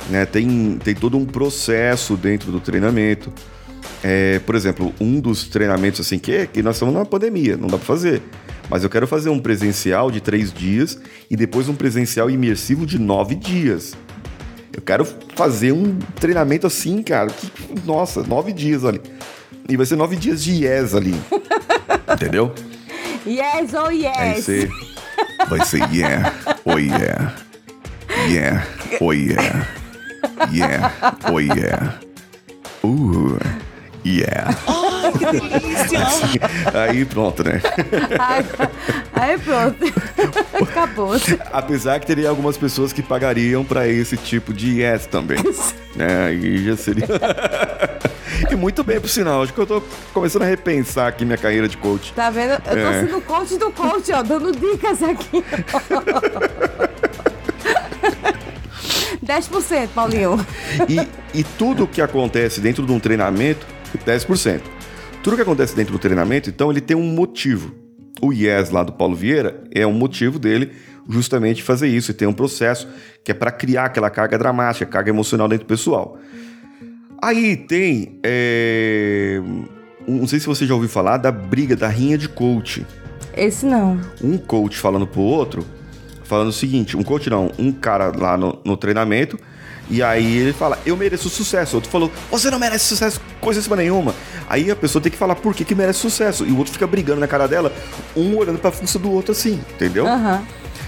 [0.09, 0.25] né?
[0.25, 3.31] Tem, tem todo um processo dentro do treinamento.
[4.03, 7.67] É, por exemplo, um dos treinamentos assim que é que nós estamos numa pandemia, não
[7.67, 8.21] dá para fazer.
[8.69, 10.97] Mas eu quero fazer um presencial de três dias
[11.29, 13.95] e depois um presencial imersivo de nove dias.
[14.75, 15.05] Eu quero
[15.35, 17.27] fazer um treinamento assim, cara.
[17.29, 17.51] Que,
[17.85, 19.01] nossa, nove dias ali.
[19.69, 21.13] E vai ser nove dias de yes ali.
[22.13, 22.53] Entendeu?
[23.25, 24.43] Yes oh Aí yes.
[24.43, 24.69] você
[25.47, 26.33] vai ser yeah,
[26.65, 27.33] oh yeah,
[28.27, 28.67] yeah,
[28.99, 29.65] oh yeah,
[30.51, 30.91] yeah,
[31.31, 31.99] oh yeah,
[32.83, 33.62] uh,
[34.05, 34.55] yeah.
[36.73, 37.61] Aí pronto, né?
[38.19, 38.45] Aí,
[39.13, 39.77] aí pronto.
[40.61, 41.11] Acabou.
[41.51, 45.37] Apesar que teria algumas pessoas que pagariam pra esse tipo de yes também.
[45.95, 46.25] né?
[46.27, 47.05] Aí já seria.
[48.51, 49.43] e muito bem, por sinal.
[49.43, 49.81] Acho que eu tô
[50.13, 52.13] começando a repensar aqui minha carreira de coach.
[52.13, 52.53] Tá vendo?
[52.53, 53.05] Eu tô É.
[53.05, 55.43] sendo coach do coach, ó, dando dicas aqui.
[59.23, 60.45] 10%, Paulinho.
[60.89, 61.07] E,
[61.39, 63.65] e tudo que acontece dentro de um treinamento,
[63.97, 64.61] 10%.
[65.21, 67.73] Tudo que acontece dentro do treinamento, então, ele tem um motivo.
[68.21, 70.71] O Yes lá do Paulo Vieira é um motivo dele
[71.09, 72.11] justamente fazer isso.
[72.11, 72.87] E tem um processo
[73.23, 76.17] que é para criar aquela carga dramática, carga emocional dentro do pessoal.
[77.21, 78.19] Aí tem.
[78.23, 79.41] é,
[80.07, 82.85] Não sei se você já ouviu falar da briga, da rinha de coach.
[83.35, 83.99] Esse não.
[84.21, 85.65] Um coach falando pro outro,
[86.23, 89.39] falando o seguinte: um coach não, um cara lá no, no treinamento.
[89.93, 91.73] E aí ele fala, eu mereço sucesso.
[91.73, 94.15] O outro falou, você não merece sucesso, coisa cima nenhuma.
[94.49, 96.47] Aí a pessoa tem que falar por que, que merece sucesso.
[96.47, 97.71] E o outro fica brigando na cara dela,
[98.15, 100.07] um olhando pra força do outro assim, entendeu?
[100.07, 100.43] Aham.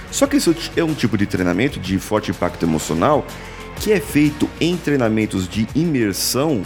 [0.09, 3.23] Só que isso é um tipo de treinamento de forte impacto emocional
[3.79, 6.63] que é feito em treinamentos de imersão.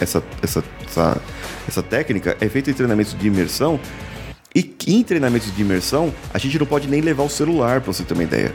[0.00, 1.20] Essa, essa, essa,
[1.68, 3.78] essa técnica é feita em treinamentos de imersão.
[4.54, 8.02] E em treinamentos de imersão, a gente não pode nem levar o celular, pra você
[8.02, 8.54] ter uma ideia.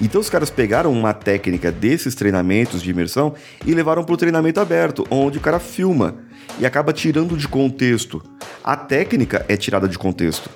[0.00, 3.34] Então os caras pegaram uma técnica desses treinamentos de imersão
[3.66, 6.16] e levaram para o treinamento aberto, onde o cara filma
[6.58, 8.22] e acaba tirando de contexto.
[8.62, 10.48] A técnica é tirada de contexto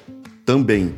[0.45, 0.95] também.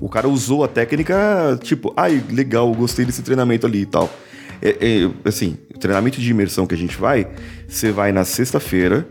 [0.00, 4.10] O cara usou a técnica, tipo, ai, legal, gostei desse treinamento ali e tal.
[4.62, 7.26] É, é, assim, o treinamento de imersão que a gente vai,
[7.68, 9.06] você vai na sexta-feira,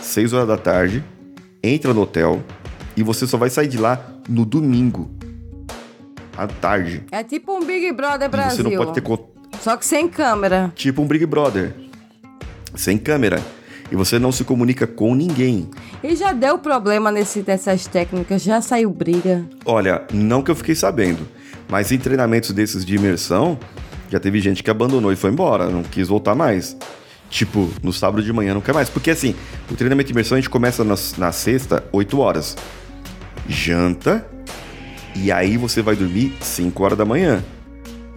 [0.00, 1.04] 6 horas da tarde,
[1.62, 2.42] entra no hotel
[2.96, 5.10] e você só vai sair de lá no domingo,
[6.36, 7.02] à tarde.
[7.10, 8.56] É tipo um Big Brother E Brasil.
[8.56, 9.02] você não pode ter
[9.60, 10.72] Só que sem câmera.
[10.74, 11.74] tipo um Big Brother,
[12.74, 13.40] sem câmera.
[13.90, 15.70] E você não se comunica com ninguém.
[16.02, 18.42] E já deu problema nesse, dessas técnicas?
[18.42, 19.44] Já saiu briga?
[19.64, 21.26] Olha, não que eu fiquei sabendo,
[21.68, 23.56] mas em treinamentos desses de imersão,
[24.10, 26.76] já teve gente que abandonou e foi embora, não quis voltar mais.
[27.30, 28.88] Tipo, no sábado de manhã não quer mais.
[28.88, 29.36] Porque assim,
[29.70, 32.56] o treinamento de imersão a gente começa na, na sexta, 8 horas.
[33.48, 34.26] Janta,
[35.22, 37.42] e aí você vai dormir 5 horas da manhã.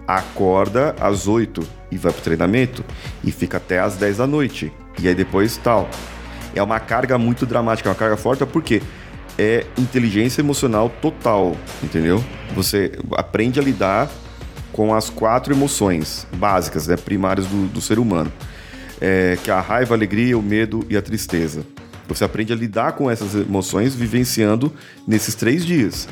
[0.06, 2.84] Acorda às 8 e vai pro treinamento
[3.24, 4.72] e fica até às 10 da noite.
[5.00, 5.88] E aí depois tal.
[6.54, 8.82] É uma carga muito dramática, é uma carga forte, porque
[9.38, 12.22] é inteligência emocional total, entendeu?
[12.54, 14.10] Você aprende a lidar
[14.72, 18.32] com as quatro emoções básicas, né, primárias do, do ser humano.
[19.00, 21.64] É, que é a raiva, a alegria, o medo e a tristeza.
[22.06, 24.72] Você aprende a lidar com essas emoções vivenciando
[25.06, 26.06] nesses três dias.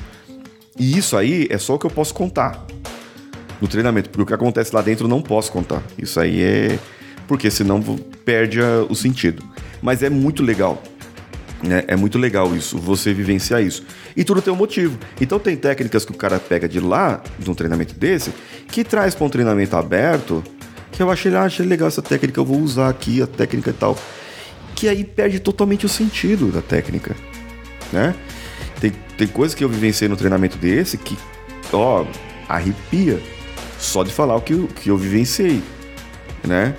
[0.79, 2.65] E isso aí é só o que eu posso contar
[3.61, 5.83] no treinamento, porque o que acontece lá dentro eu não posso contar.
[5.97, 6.79] Isso aí é.
[7.27, 7.83] Porque senão
[8.25, 8.59] perde
[8.89, 9.45] o sentido.
[9.83, 10.83] Mas é muito legal.
[11.63, 11.85] Né?
[11.89, 13.85] É muito legal isso, você vivenciar isso.
[14.17, 14.99] E tudo tem um motivo.
[15.21, 18.33] Então tem técnicas que o cara pega de lá, de um treinamento desse,
[18.69, 20.43] que traz para um treinamento aberto,
[20.93, 23.75] que eu achei, ah, achei legal essa técnica, eu vou usar aqui a técnica e
[23.75, 23.99] tal.
[24.75, 27.17] Que aí perde totalmente o sentido da técnica.
[27.93, 28.15] Né?
[29.19, 31.19] Tem, coisas que eu vivenciei no treinamento desse que,
[31.73, 32.07] ó,
[32.49, 33.21] arrepia.
[33.79, 35.63] Só de falar o que, eu- que eu vivenciei,
[36.47, 36.75] né?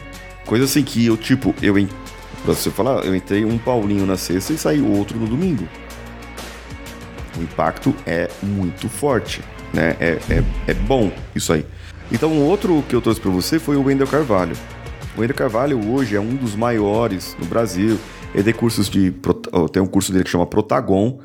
[0.45, 1.73] Coisa assim que eu, tipo, eu,
[2.43, 5.67] pra você falar, eu entrei um Paulinho na sexta e saí outro no domingo.
[7.37, 9.41] O impacto é muito forte,
[9.73, 9.95] né?
[9.99, 11.65] É, é, é bom isso aí.
[12.11, 14.55] Então, um outro que eu trouxe pra você foi o Wendel Carvalho.
[15.15, 17.97] O Wendel Carvalho hoje é um dos maiores no Brasil.
[18.33, 19.13] Ele tem cursos de.
[19.71, 21.19] Tem um curso dele que chama Protagon,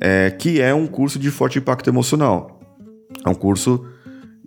[0.00, 2.60] é, que é um curso de forte impacto emocional.
[3.24, 3.84] É um curso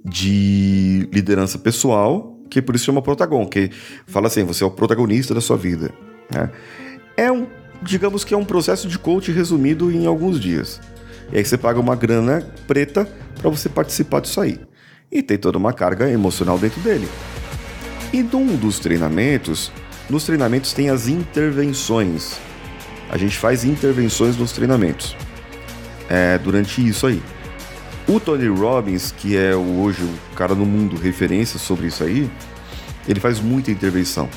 [0.03, 3.69] de liderança pessoal, que por isso chama Protagon, que
[4.07, 5.91] fala assim, você é o protagonista da sua vida.
[6.33, 6.49] né?
[7.15, 7.47] É um,
[7.81, 10.81] digamos que é um processo de coach resumido em alguns dias.
[11.31, 13.07] E aí você paga uma grana preta
[13.39, 14.59] para você participar disso aí.
[15.11, 17.07] E tem toda uma carga emocional dentro dele.
[18.11, 19.71] E num dos treinamentos,
[20.09, 22.39] nos treinamentos tem as intervenções.
[23.09, 25.15] A gente faz intervenções nos treinamentos.
[26.10, 27.22] É, durante isso aí.
[28.07, 32.30] O Tony Robbins, que é hoje o cara no mundo referência sobre isso aí,
[33.07, 34.28] ele faz muita intervenção.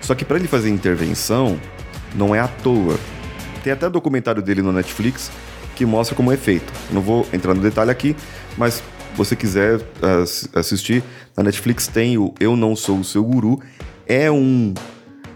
[0.00, 1.58] Só que para ele fazer intervenção,
[2.14, 2.98] não é à toa.
[3.64, 5.30] Tem até documentário dele no Netflix
[5.74, 6.70] que mostra como é feito.
[6.90, 8.14] Não vou entrar no detalhe aqui,
[8.58, 8.82] mas se
[9.16, 9.80] você quiser
[10.54, 11.02] assistir,
[11.36, 13.60] na Netflix tem o Eu Não Sou o Seu Guru.
[14.06, 14.74] É um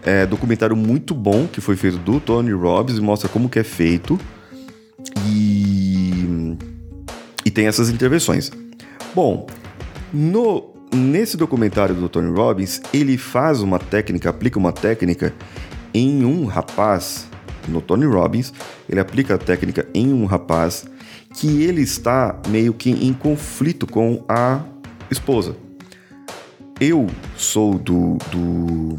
[0.02, 3.64] é, documentário muito bom que foi feito do Tony Robbins e mostra como que é
[3.64, 4.18] feito.
[5.26, 5.55] E
[7.56, 8.52] tem essas intervenções.
[9.14, 9.46] Bom,
[10.12, 15.32] no, nesse documentário do Tony Robbins, ele faz uma técnica, aplica uma técnica
[15.94, 17.26] em um rapaz,
[17.66, 18.52] no Tony Robbins,
[18.86, 20.84] ele aplica a técnica em um rapaz
[21.32, 24.60] que ele está meio que em conflito com a
[25.10, 25.56] esposa.
[26.78, 27.06] Eu
[27.38, 28.98] sou do, do,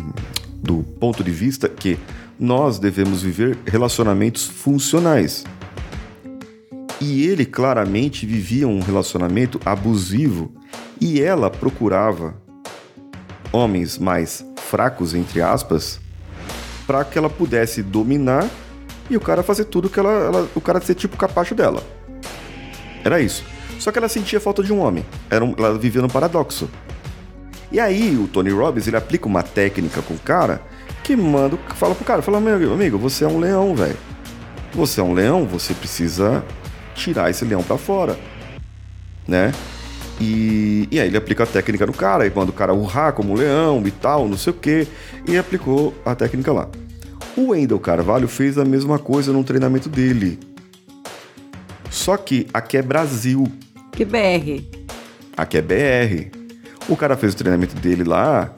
[0.63, 1.95] do ponto de vista que
[2.39, 5.45] nós devemos viver relacionamentos funcionais.
[6.99, 10.51] E ele claramente vivia um relacionamento abusivo
[10.99, 12.35] e ela procurava
[13.51, 15.99] homens mais fracos, entre aspas,
[16.85, 18.49] para que ela pudesse dominar
[19.09, 21.83] e o cara fazer tudo que ela, ela, o cara ser tipo capacho dela.
[23.03, 23.43] Era isso.
[23.79, 25.05] Só que ela sentia falta de um homem.
[25.29, 26.69] Era um, ela vivia no paradoxo.
[27.71, 30.61] E aí o Tony Robbins ele aplica uma técnica com o cara
[31.03, 33.97] que manda, fala pro cara, fala meu amigo, você é um leão, velho.
[34.73, 36.43] Você é um leão, você precisa
[36.97, 38.17] tirar esse leão para fora,
[39.27, 39.53] né?
[40.19, 43.33] E, e aí ele aplica a técnica no cara, e manda o cara urrar como
[43.33, 44.87] um leão e tal, não sei o que,
[45.27, 46.67] e aplicou a técnica lá.
[47.35, 50.39] O Wendel Carvalho fez a mesma coisa no treinamento dele.
[51.91, 53.47] Só que aqui é Brasil.
[53.91, 54.63] Que BR.
[55.35, 56.35] Aqui é BR.
[56.89, 58.51] O cara fez o treinamento dele lá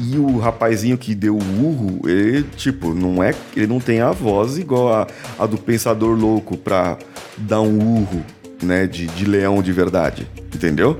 [0.00, 3.34] e o rapazinho que deu o urro, ele, tipo, não é.
[3.54, 5.06] Ele não tem a voz igual a,
[5.38, 6.98] a do pensador louco pra
[7.36, 8.24] dar um urro,
[8.62, 8.86] né?
[8.86, 10.26] De, de leão de verdade.
[10.54, 10.96] Entendeu?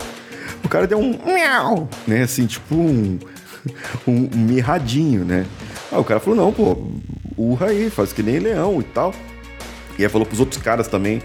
[0.62, 2.22] O cara deu um miau, né?
[2.22, 3.18] Assim, tipo um,
[4.07, 5.47] um, mirradinho, né?
[5.90, 6.76] Aí o cara falou, não, pô,
[7.36, 9.14] urra aí, faz que nem leão e tal.
[9.99, 11.22] E aí falou pros outros caras também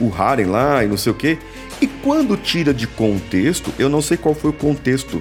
[0.00, 1.38] urrarem lá e não sei o quê.
[1.82, 5.20] E quando tira de contexto, eu não sei qual foi o contexto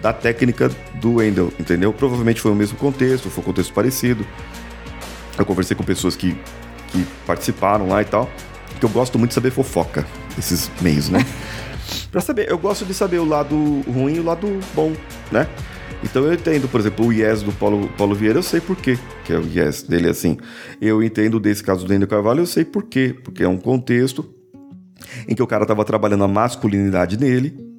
[0.00, 1.92] da técnica do Wendell, entendeu?
[1.92, 4.26] Provavelmente foi o mesmo contexto, foi um contexto parecido.
[5.38, 6.36] Eu conversei com pessoas que,
[6.88, 8.30] que participaram lá e tal.
[8.78, 10.06] Que eu gosto muito de saber fofoca,
[10.38, 11.24] esses meios, né?
[12.10, 14.92] pra saber, eu gosto de saber o lado ruim e o lado bom,
[15.30, 15.46] né?
[16.02, 18.98] Então eu entendo, por exemplo, o yes do Paulo, Paulo Vieira, eu sei por quê,
[19.24, 20.38] que é o yes dele assim.
[20.80, 24.34] Eu entendo desse caso do Daniel Carvalho, eu sei por quê, porque é um contexto
[25.28, 27.69] em que o cara estava trabalhando a masculinidade nele,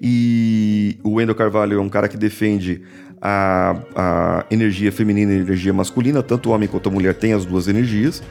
[0.00, 2.82] e o Wendel Carvalho é um cara que defende
[3.20, 7.32] a, a energia feminina e a energia masculina, tanto o homem quanto a mulher tem
[7.32, 8.22] as duas energias.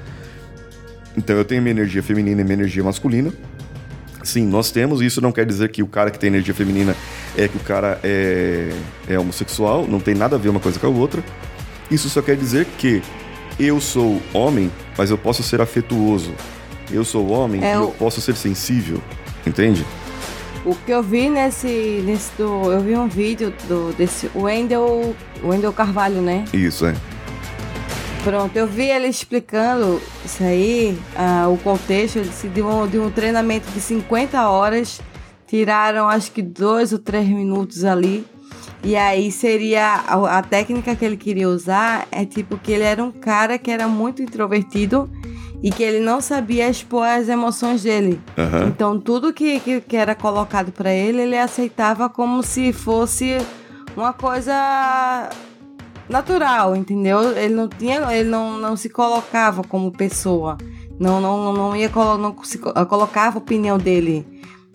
[1.18, 3.32] Então eu tenho minha energia feminina e minha energia masculina.
[4.24, 5.01] Sim, nós temos.
[5.01, 6.95] Isso não quer dizer que o cara que tem energia feminina
[7.36, 8.70] é que o cara é,
[9.08, 9.88] é homossexual.
[9.88, 11.24] Não tem nada a ver uma coisa com a outra.
[11.89, 13.01] Isso só quer dizer que
[13.60, 16.34] eu sou homem, mas eu posso ser afetuoso.
[16.91, 19.01] Eu sou homem é, e eu posso ser sensível.
[19.45, 19.86] Entende?
[20.68, 25.72] O que eu vi nesse, nesse do, eu vi um vídeo do desse Wendel, Wendel
[25.72, 26.43] Carvalho, né?
[26.51, 26.93] Isso é.
[28.22, 33.65] Pronto, eu vi ele explicando isso aí, uh, o contexto de um, de um treinamento
[33.72, 34.99] de 50 horas.
[35.47, 38.26] Tiraram acho que dois ou três minutos ali.
[38.84, 43.01] E aí seria a, a, técnica que ele queria usar é tipo que ele era
[43.01, 45.09] um cara que era muito introvertido
[45.62, 48.22] e que ele não sabia expor as emoções dele.
[48.38, 48.68] Uhum.
[48.68, 53.38] Então tudo que, que, que era colocado para ele, ele aceitava como se fosse
[53.95, 55.30] uma coisa
[56.08, 57.38] natural, entendeu?
[57.38, 60.58] Ele não tinha, ele não, não se colocava como pessoa,
[60.99, 64.26] não não não ia não se, colocava a opinião dele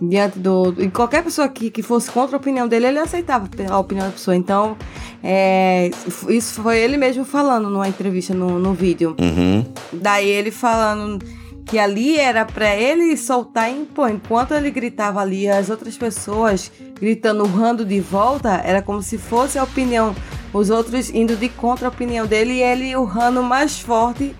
[0.00, 3.78] diante do e qualquer pessoa que, que fosse contra a opinião dele, ele aceitava a
[3.78, 4.36] opinião da pessoa.
[4.36, 4.76] Então,
[5.22, 5.90] é,
[6.28, 9.16] isso foi ele mesmo falando numa entrevista no, no vídeo.
[9.20, 9.64] Uhum.
[9.92, 11.24] Daí ele falando
[11.64, 16.72] que ali era para ele soltar em, pô, enquanto ele gritava ali, as outras pessoas
[17.00, 20.14] gritando, urrando de volta, era como se fosse a opinião
[20.52, 24.34] os outros indo de contra a opinião dele e ele urrando mais forte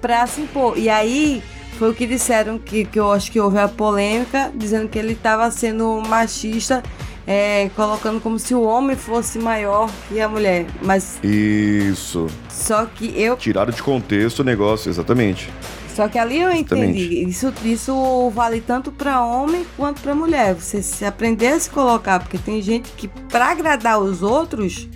[0.00, 0.78] para se impor.
[0.78, 1.42] E aí
[1.78, 5.12] foi o que disseram que, que eu acho que houve a polêmica, dizendo que ele
[5.12, 6.82] estava sendo machista,
[7.30, 10.64] é, colocando como se o homem fosse maior que a mulher.
[10.80, 11.22] Mas.
[11.22, 12.26] Isso.
[12.48, 13.36] Só que eu.
[13.36, 15.50] Tiraram de contexto o negócio, exatamente.
[15.94, 17.24] Só que ali eu entendi.
[17.28, 20.54] Isso, isso vale tanto para homem quanto para mulher.
[20.54, 24.88] Você se aprender a se colocar, porque tem gente que, para agradar os outros,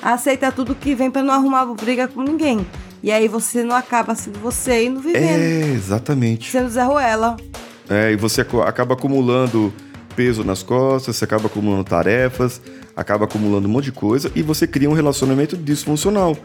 [0.00, 2.64] aceita tudo que vem para não arrumar briga com ninguém.
[3.02, 5.24] E aí você não acaba sendo você e não vivendo.
[5.24, 6.50] É, exatamente.
[6.50, 7.36] Sendo Zé Ruela.
[7.88, 9.72] É, e você acaba acumulando
[10.14, 12.60] peso nas costas, você acaba acumulando tarefas,
[12.96, 16.36] acaba acumulando um monte de coisa e você cria um relacionamento disfuncional.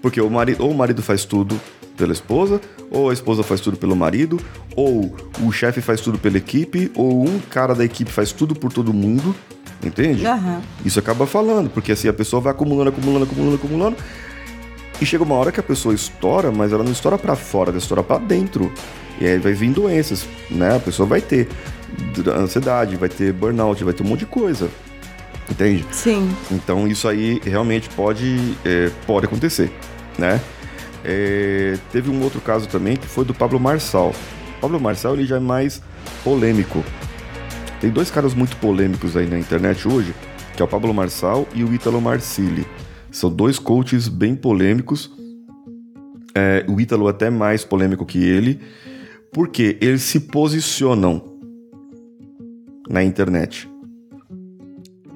[0.00, 1.58] Porque o marido, ou o marido faz tudo
[1.96, 4.38] pela esposa, ou a esposa faz tudo pelo marido,
[4.76, 8.72] ou o chefe faz tudo pela equipe, ou um cara da equipe faz tudo por
[8.72, 9.34] todo mundo,
[9.82, 10.26] entende?
[10.26, 10.60] Aham.
[10.84, 13.96] Isso acaba falando, porque assim a pessoa vai acumulando, acumulando, acumulando, acumulando.
[15.00, 17.78] E chega uma hora que a pessoa estoura, mas ela não estoura pra fora, ela
[17.78, 18.72] estoura pra dentro.
[19.20, 20.76] E aí vai vir doenças, né?
[20.76, 21.48] A pessoa vai ter
[22.36, 24.68] ansiedade, vai ter burnout, vai ter um monte de coisa.
[25.50, 25.84] Entende?
[25.90, 26.34] Sim.
[26.50, 29.70] Então isso aí realmente pode, é, pode acontecer,
[30.18, 30.40] né?
[31.04, 34.14] É, teve um outro caso também que foi do Pablo Marçal.
[34.56, 35.82] O Pablo Marçal ele já é mais
[36.22, 36.82] polêmico.
[37.80, 40.14] Tem dois caras muito polêmicos aí na internet hoje,
[40.56, 42.66] que é o Pablo Marçal e o Ítalo Marcilli.
[43.10, 45.12] São dois coaches bem polêmicos.
[46.34, 48.58] É, o Ítalo até mais polêmico que ele,
[49.30, 51.33] porque eles se posicionam
[52.88, 53.68] na internet.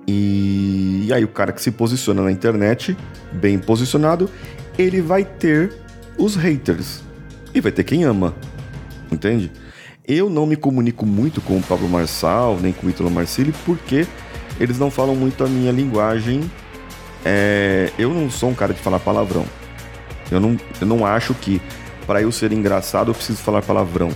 [0.07, 2.97] E, e aí o cara que se posiciona na internet,
[3.33, 4.31] bem posicionado,
[4.79, 5.73] ele vai ter
[6.17, 7.03] os haters.
[7.55, 8.35] E vai ter quem ama.
[9.11, 9.53] Entende?
[10.07, 14.07] Eu não me comunico muito com o Pablo Marçal, nem com o Ítalo Marcilli, porque
[14.59, 16.51] eles não falam muito a minha linguagem.
[17.25, 19.45] É, eu não sou um cara de falar palavrão.
[20.31, 21.61] Eu não, eu não acho que
[22.07, 24.11] para eu ser engraçado eu preciso falar palavrão.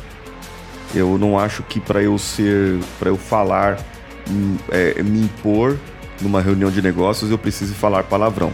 [0.95, 3.79] Eu não acho que para eu ser, para eu falar,
[4.31, 5.79] hum, é, me impor
[6.21, 8.53] numa reunião de negócios eu preciso falar palavrão.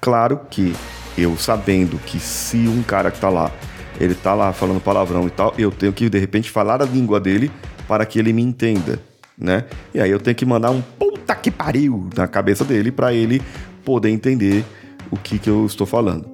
[0.00, 0.74] Claro que
[1.16, 3.50] eu sabendo que se um cara que tá lá,
[3.98, 7.18] ele tá lá falando palavrão e tal, eu tenho que de repente falar a língua
[7.18, 7.50] dele
[7.88, 9.00] para que ele me entenda,
[9.36, 9.64] né?
[9.94, 13.42] E aí eu tenho que mandar um puta que pariu na cabeça dele para ele
[13.84, 14.64] poder entender
[15.10, 16.26] o que que eu estou falando.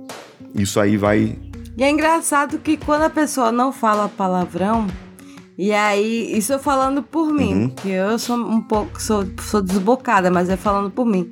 [0.55, 1.37] Isso aí vai
[1.77, 4.87] E é engraçado que quando a pessoa não fala palavrão,
[5.57, 10.31] e aí, isso eu falando por mim, que eu sou um pouco, sou, sou desbocada,
[10.31, 11.31] mas é falando por mim.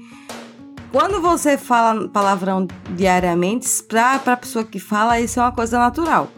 [0.92, 6.28] Quando você fala palavrão diariamente, pra, pra pessoa que fala, isso é uma coisa natural.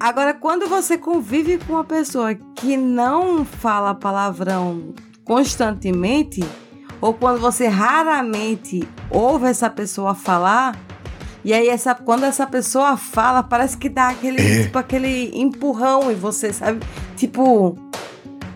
[0.00, 4.94] Agora, quando você convive com uma pessoa que não fala palavrão
[5.24, 6.42] constantemente,
[7.00, 10.74] ou quando você raramente ouve essa pessoa falar,
[11.48, 16.14] e aí essa, quando essa pessoa fala, parece que dá aquele, tipo, aquele empurrão em
[16.14, 16.80] você, sabe?
[17.16, 17.78] Tipo,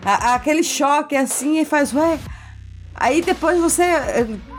[0.05, 2.19] a- aquele choque assim e faz, ué.
[2.95, 3.83] Aí depois você,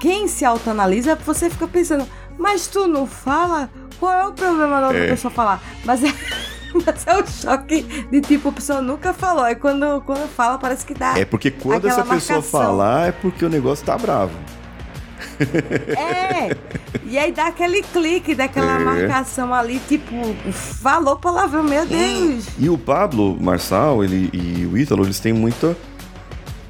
[0.00, 2.06] quem se autoanalisa, você fica pensando,
[2.36, 3.70] mas tu não fala?
[4.00, 5.08] Qual é o problema da outra É.
[5.10, 5.62] pessoa falar?
[5.84, 6.08] Mas é,
[6.84, 9.44] mas é o choque de tipo, a pessoa nunca falou.
[9.44, 11.16] Aí quando, quando fala, parece que dá.
[11.16, 12.42] É porque quando essa pessoa marcação.
[12.42, 14.32] falar é porque o negócio tá bravo.
[15.96, 16.56] É!
[17.06, 18.84] E aí dá aquele clique, daquela É.
[18.84, 20.14] marcação ali, tipo,
[20.52, 22.46] falou palavrão, meu Deus!
[22.58, 25.76] E o Pablo Marçal ele, e o Ítalo, eles têm muita.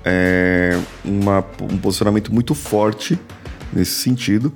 [0.07, 3.19] é, uma- um posicionamento muito forte
[3.73, 4.53] nesse sentido.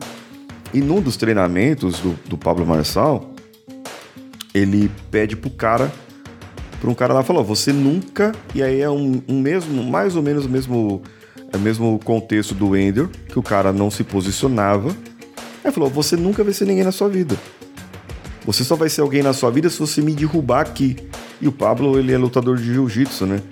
[0.74, 3.30] E num dos treinamentos do, do Pablo Marçal,
[4.52, 5.90] ele pede pro cara.
[6.80, 8.32] Pra um cara lá falou, você nunca.
[8.54, 11.02] E aí é um, um mesmo, mais ou menos o mesmo,
[11.52, 14.94] é mesmo contexto do Ender, que o cara não se posicionava.
[15.64, 17.36] Aí falou, você nunca vai ser ninguém na sua vida.
[18.46, 20.96] Você só vai ser alguém na sua vida se você me derrubar aqui.
[21.40, 23.42] E o Pablo, ele é lutador de jiu-jitsu, né?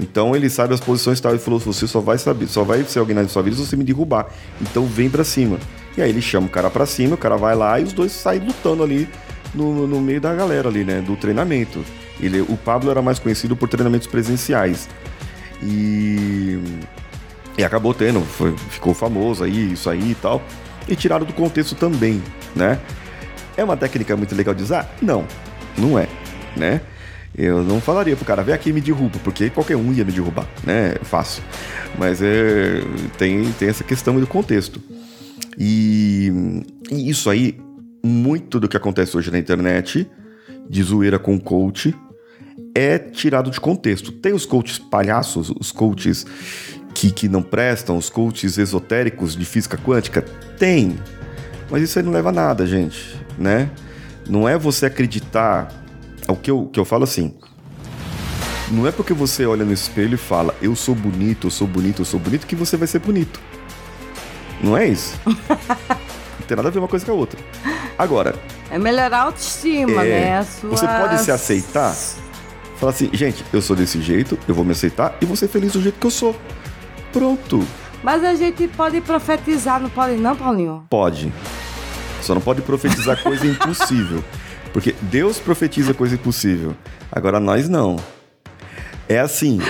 [0.00, 1.32] Então ele sabe as posições e tal.
[1.32, 3.76] Ele falou: você só vai saber, só vai ser alguém na sua vida se você
[3.76, 4.26] me derrubar.
[4.60, 5.58] Então vem pra cima.
[5.96, 8.12] E aí ele chama o cara pra cima, o cara vai lá e os dois
[8.12, 9.06] saem lutando ali
[9.54, 11.00] no, no meio da galera ali, né?
[11.00, 11.84] Do treinamento.
[12.22, 14.88] Ele, o Pablo era mais conhecido por treinamentos presenciais.
[15.62, 16.58] E.
[17.58, 20.42] E acabou tendo, foi- ficou famoso aí, isso aí e tal.
[20.88, 22.22] E tiraram do contexto também,
[22.56, 22.80] né?
[23.56, 24.90] É uma técnica muito legal de usar?
[25.02, 25.26] Não,
[25.76, 26.08] não é,
[26.56, 26.80] né?
[27.36, 30.12] Eu não falaria pro cara, vem aqui e me derruba, porque qualquer um ia me
[30.12, 30.94] derrubar, né?
[31.00, 31.42] É fácil.
[31.98, 32.80] Mas é,
[33.18, 34.80] tem, tem essa questão do contexto.
[35.58, 36.32] E,
[36.90, 37.58] e isso aí,
[38.02, 40.10] muito do que acontece hoje na internet,
[40.68, 41.94] de zoeira com coach,
[42.74, 44.12] é tirado de contexto.
[44.12, 46.26] Tem os coaches palhaços, os coaches
[46.94, 50.22] que, que não prestam, os coaches esotéricos de física quântica?
[50.58, 50.98] Tem.
[51.70, 53.70] Mas isso aí não leva a nada, gente, né?
[54.28, 55.72] Não é você acreditar.
[56.28, 57.34] O que eu, que eu falo assim.
[58.70, 62.00] Não é porque você olha no espelho e fala, eu sou bonito, eu sou bonito,
[62.00, 63.40] eu sou bonito, que você vai ser bonito.
[64.62, 65.18] Não é isso.
[65.26, 67.38] não tem nada a ver uma coisa com a outra.
[67.98, 68.34] Agora,
[68.70, 70.38] É melhorar a autoestima, É, né?
[70.38, 70.70] A sua...
[70.70, 71.94] você pode se aceitar?
[72.82, 75.72] Fala assim, gente, eu sou desse jeito, eu vou me aceitar e vou ser feliz
[75.72, 76.34] do jeito que eu sou.
[77.12, 77.64] Pronto.
[78.02, 80.84] Mas a gente pode profetizar, não pode não, Paulinho?
[80.90, 81.32] Pode.
[82.20, 84.24] Só não pode profetizar coisa impossível.
[84.72, 86.74] Porque Deus profetiza coisa impossível.
[87.12, 88.00] Agora nós não.
[89.08, 89.60] É assim.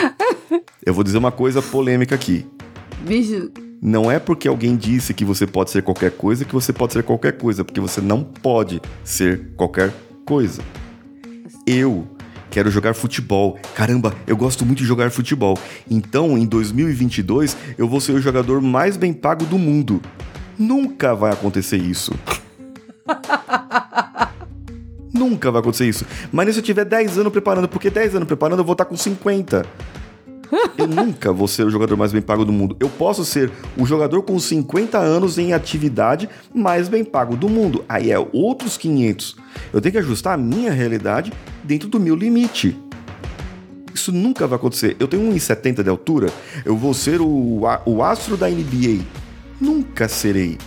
[0.83, 2.47] Eu vou dizer uma coisa polêmica aqui.
[3.03, 3.51] Bicho,
[3.83, 7.03] Não é porque alguém disse que você pode ser qualquer coisa que você pode ser
[7.03, 9.93] qualquer coisa, porque você não pode ser qualquer
[10.25, 10.63] coisa.
[11.67, 12.09] Eu
[12.53, 13.59] quero jogar futebol.
[13.75, 15.59] Caramba, eu gosto muito de jogar futebol.
[15.91, 20.01] Então, em 2022, eu vou ser o jogador mais bem pago do mundo.
[20.59, 22.13] Nunca vai acontecer isso.
[25.13, 26.05] Nunca vai acontecer isso.
[26.31, 28.97] Mas se eu tiver 10 anos preparando, porque 10 anos preparando eu vou estar com
[28.97, 29.65] 50.
[30.77, 32.77] Eu nunca vou ser o jogador mais bem pago do mundo.
[32.79, 37.85] Eu posso ser o jogador com 50 anos em atividade mais bem pago do mundo.
[37.89, 39.37] Aí é outros 500.
[39.73, 41.33] Eu tenho que ajustar a minha realidade
[41.65, 42.77] dentro do meu limite.
[43.95, 44.97] Isso nunca vai acontecer.
[44.99, 46.31] Eu tenho 1,70 de altura.
[46.65, 49.03] Eu vou ser o, a- o astro da NBA.
[49.61, 50.59] Nunca serei.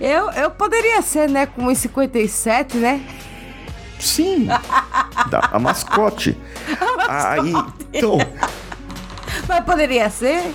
[0.00, 3.02] eu, eu poderia ser, né, com 1,57, né?
[3.98, 4.46] Sim.
[5.30, 6.36] Da- a mascote.
[7.08, 7.52] Aí,
[7.92, 8.16] então,
[9.48, 10.54] Mas poderia ser.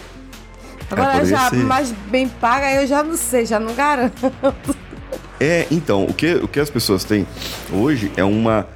[0.89, 1.55] Agora poderia já ser.
[1.57, 4.31] mais bem paga, eu já não sei, já não garanto.
[5.39, 7.27] É, então, o que, o que as pessoas têm
[7.71, 8.67] hoje é uma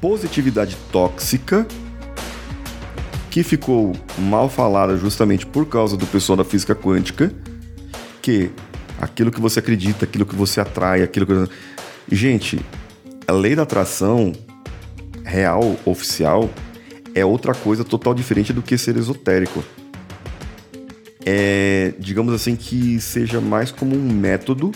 [0.00, 1.66] positividade tóxica
[3.30, 7.32] que ficou mal falada justamente por causa do pessoal da física quântica,
[8.22, 8.52] que
[9.00, 11.50] aquilo que você acredita, aquilo que você atrai, aquilo que...
[12.10, 12.64] Gente,
[13.26, 14.32] a lei da atração
[15.24, 16.48] real, oficial,
[17.14, 19.64] é outra coisa total diferente do que ser esotérico.
[21.24, 24.72] É, digamos assim, que seja mais como um método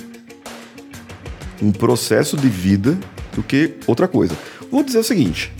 [1.60, 2.96] um processo de vida
[3.34, 4.36] do que outra coisa.
[4.70, 5.52] Vou dizer o seguinte: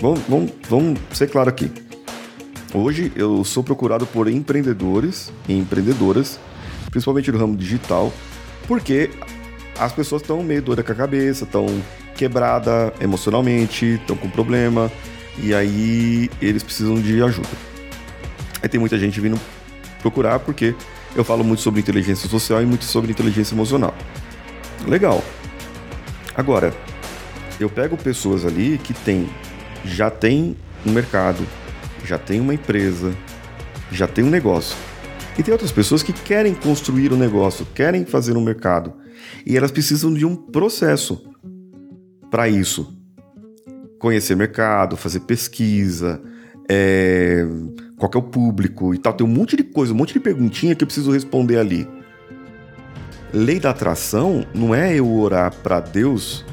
[0.00, 1.70] vamos, vamos, vamos ser claro aqui.
[2.74, 6.40] Hoje eu sou procurado por empreendedores e empreendedoras,
[6.90, 8.12] principalmente no ramo digital,
[8.66, 9.10] porque
[9.78, 11.66] as pessoas estão meio doidas com a cabeça, estão
[12.16, 14.90] quebrada emocionalmente, estão com problema,
[15.38, 17.48] e aí eles precisam de ajuda.
[18.62, 19.40] Aí tem muita gente vindo
[20.00, 20.74] procurar porque
[21.14, 23.94] eu falo muito sobre inteligência social e muito sobre inteligência emocional.
[24.86, 25.22] Legal.
[26.34, 26.74] Agora,
[27.60, 29.28] eu pego pessoas ali que tem,
[29.84, 30.56] já tem
[30.86, 31.46] um mercado,
[32.04, 33.14] já tem uma empresa,
[33.90, 34.76] já tem um negócio.
[35.38, 38.92] E tem outras pessoas que querem construir um negócio, querem fazer um mercado.
[39.46, 41.22] E elas precisam de um processo
[42.30, 43.01] para isso.
[44.02, 46.20] Conhecer mercado, fazer pesquisa,
[46.68, 47.46] é,
[47.96, 49.12] qual é o público e tal.
[49.12, 51.88] Tem um monte de coisa, um monte de perguntinha que eu preciso responder ali.
[53.32, 56.44] Lei da atração não é eu orar para Deus,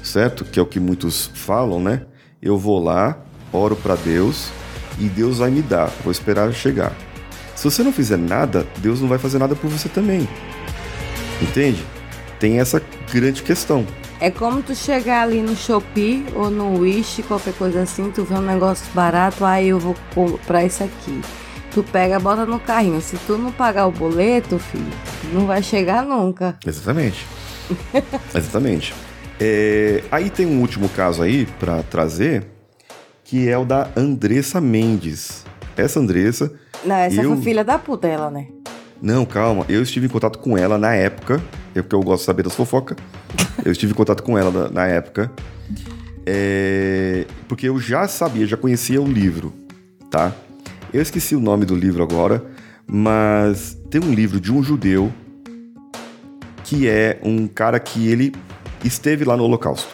[0.00, 0.44] certo?
[0.44, 2.02] Que é o que muitos falam, né?
[2.40, 3.20] Eu vou lá,
[3.52, 4.48] oro para Deus
[4.96, 5.90] e Deus vai me dar.
[6.04, 6.96] Vou esperar chegar.
[7.56, 10.28] Se você não fizer nada, Deus não vai fazer nada por você também.
[11.42, 11.84] Entende?
[12.38, 12.80] Tem essa
[13.12, 13.84] grande questão.
[14.20, 18.34] É como tu chegar ali no Shopee ou no Wish, qualquer coisa assim, tu vê
[18.34, 21.20] um negócio barato, aí eu vou comprar isso aqui.
[21.70, 23.00] Tu pega, bota no carrinho.
[23.00, 24.90] Se tu não pagar o boleto, filho,
[25.32, 26.58] não vai chegar nunca.
[26.66, 27.24] Exatamente.
[28.34, 28.92] Exatamente.
[29.38, 32.44] É, aí tem um último caso aí para trazer,
[33.22, 35.44] que é o da Andressa Mendes.
[35.76, 36.52] Essa Andressa.
[36.84, 37.34] Não, essa eu...
[37.34, 38.48] foi filha da puta, ela, né?
[39.00, 39.64] Não, calma.
[39.68, 41.40] Eu estive em contato com ela na época,
[41.74, 42.96] é porque eu gosto de saber das fofocas.
[43.64, 45.30] Eu estive em contato com ela na, na época.
[46.26, 49.52] É, porque eu já sabia, já conhecia o livro,
[50.10, 50.34] tá?
[50.92, 52.44] Eu esqueci o nome do livro agora,
[52.86, 55.12] mas tem um livro de um judeu
[56.64, 58.34] que é um cara que ele
[58.84, 59.88] esteve lá no Holocausto.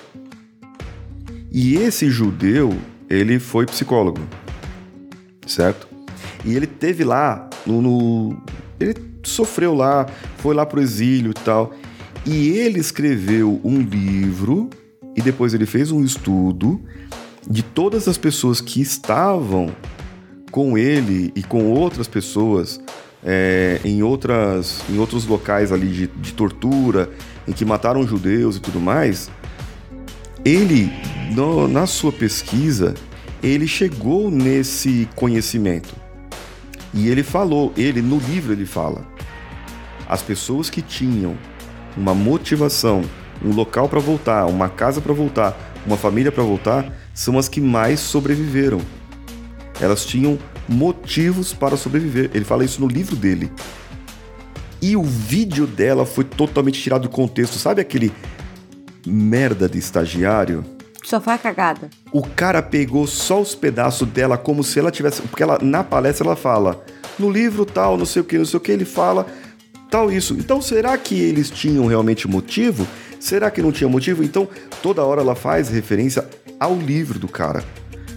[1.52, 2.76] E esse judeu,
[3.08, 4.20] ele foi psicólogo,
[5.46, 5.86] certo?
[6.44, 8.42] E ele teve lá no, no
[8.80, 10.06] ele sofreu lá,
[10.38, 11.72] foi lá pro exílio e tal.
[12.26, 14.70] E ele escreveu um livro
[15.16, 16.80] e depois ele fez um estudo
[17.48, 19.74] de todas as pessoas que estavam
[20.50, 22.80] com ele e com outras pessoas
[23.22, 27.10] é, em, outras, em outros locais ali de, de tortura,
[27.48, 29.30] em que mataram judeus e tudo mais.
[30.44, 30.92] Ele,
[31.34, 32.94] no, na sua pesquisa,
[33.42, 35.94] ele chegou nesse conhecimento.
[36.94, 39.04] E ele falou, ele no livro ele fala,
[40.08, 41.36] as pessoas que tinham
[41.96, 43.02] uma motivação,
[43.44, 47.60] um local para voltar, uma casa para voltar, uma família para voltar, são as que
[47.60, 48.80] mais sobreviveram.
[49.80, 50.38] Elas tinham
[50.68, 52.30] motivos para sobreviver.
[52.32, 53.50] Ele fala isso no livro dele.
[54.80, 57.58] E o vídeo dela foi totalmente tirado do contexto.
[57.58, 58.12] Sabe aquele
[59.06, 60.64] merda de estagiário?
[61.04, 61.90] Só faz cagada.
[62.10, 65.22] O cara pegou só os pedaços dela como se ela tivesse.
[65.22, 66.84] Porque ela, na palestra ela fala.
[67.18, 69.26] No livro tal, não sei o que, não sei o que, ele fala
[69.94, 70.34] tal isso.
[70.34, 72.84] Então será que eles tinham realmente motivo?
[73.20, 74.24] Será que não tinha motivo?
[74.24, 74.48] Então,
[74.82, 76.28] toda hora ela faz referência
[76.58, 77.62] ao livro do cara.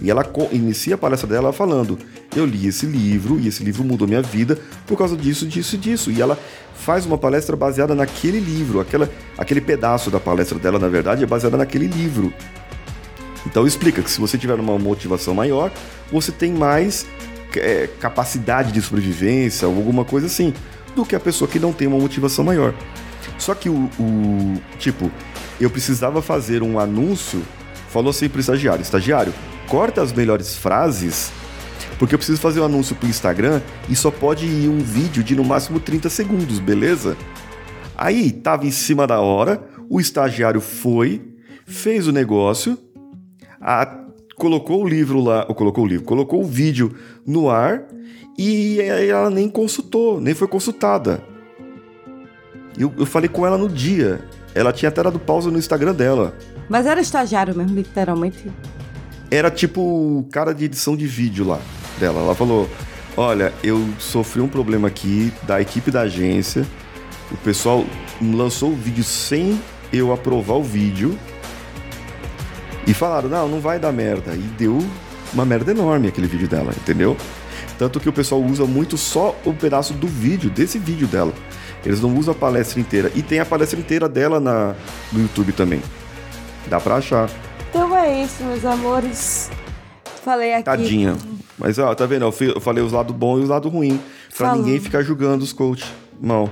[0.02, 1.96] E ela inicia a palestra dela falando:
[2.34, 5.78] Eu li esse livro e esse livro mudou minha vida por causa disso, disso e
[5.78, 6.10] disso.
[6.10, 6.36] E ela
[6.74, 8.80] faz uma palestra baseada naquele livro.
[8.80, 12.32] Aquela, aquele pedaço da palestra dela, na verdade, é baseada naquele livro.
[13.48, 15.72] Então explica que se você tiver uma motivação maior,
[16.12, 17.06] você tem mais
[17.56, 20.52] é, capacidade de sobrevivência ou alguma coisa assim,
[20.94, 22.74] do que a pessoa que não tem uma motivação maior.
[23.38, 25.10] Só que o, o tipo,
[25.58, 27.42] eu precisava fazer um anúncio,
[27.88, 29.32] falou assim pro estagiário, estagiário,
[29.66, 31.32] corta as melhores frases,
[31.98, 35.34] porque eu preciso fazer um anúncio pro Instagram e só pode ir um vídeo de
[35.34, 37.16] no máximo 30 segundos, beleza?
[37.96, 41.34] Aí tava em cima da hora, o estagiário foi,
[41.66, 42.78] fez o negócio,
[43.60, 44.04] a,
[44.36, 46.94] colocou o livro lá, ou colocou o livro, colocou o vídeo
[47.26, 47.84] no ar
[48.38, 51.22] e ela nem consultou, nem foi consultada.
[52.78, 54.20] Eu, eu falei com ela no dia.
[54.54, 56.36] Ela tinha até dado pausa no Instagram dela.
[56.68, 58.50] Mas era estagiário mesmo, literalmente.
[59.30, 61.60] Era tipo o cara de edição de vídeo lá
[61.98, 62.20] dela.
[62.20, 62.68] Ela falou:
[63.16, 66.64] Olha, eu sofri um problema aqui da equipe da agência.
[67.32, 67.84] O pessoal
[68.22, 69.60] lançou o vídeo sem
[69.92, 71.18] eu aprovar o vídeo.
[72.88, 74.34] E falaram: Não, não vai dar merda.
[74.34, 74.78] E deu
[75.34, 77.14] uma merda enorme aquele vídeo dela, entendeu?
[77.78, 81.32] Tanto que o pessoal usa muito só o pedaço do vídeo, desse vídeo dela.
[81.84, 83.12] Eles não usam a palestra inteira.
[83.14, 84.74] E tem a palestra inteira dela na,
[85.12, 85.82] no YouTube também.
[86.66, 87.30] Dá pra achar.
[87.68, 89.50] Então é isso, meus amores.
[90.24, 90.64] Falei aqui.
[90.64, 91.16] Tadinha.
[91.58, 92.24] Mas ó, tá vendo?
[92.24, 94.00] Eu falei os lados bons e os lados ruins.
[94.36, 94.62] Pra Falou.
[94.62, 95.84] ninguém ficar julgando os coach
[96.20, 96.48] mal.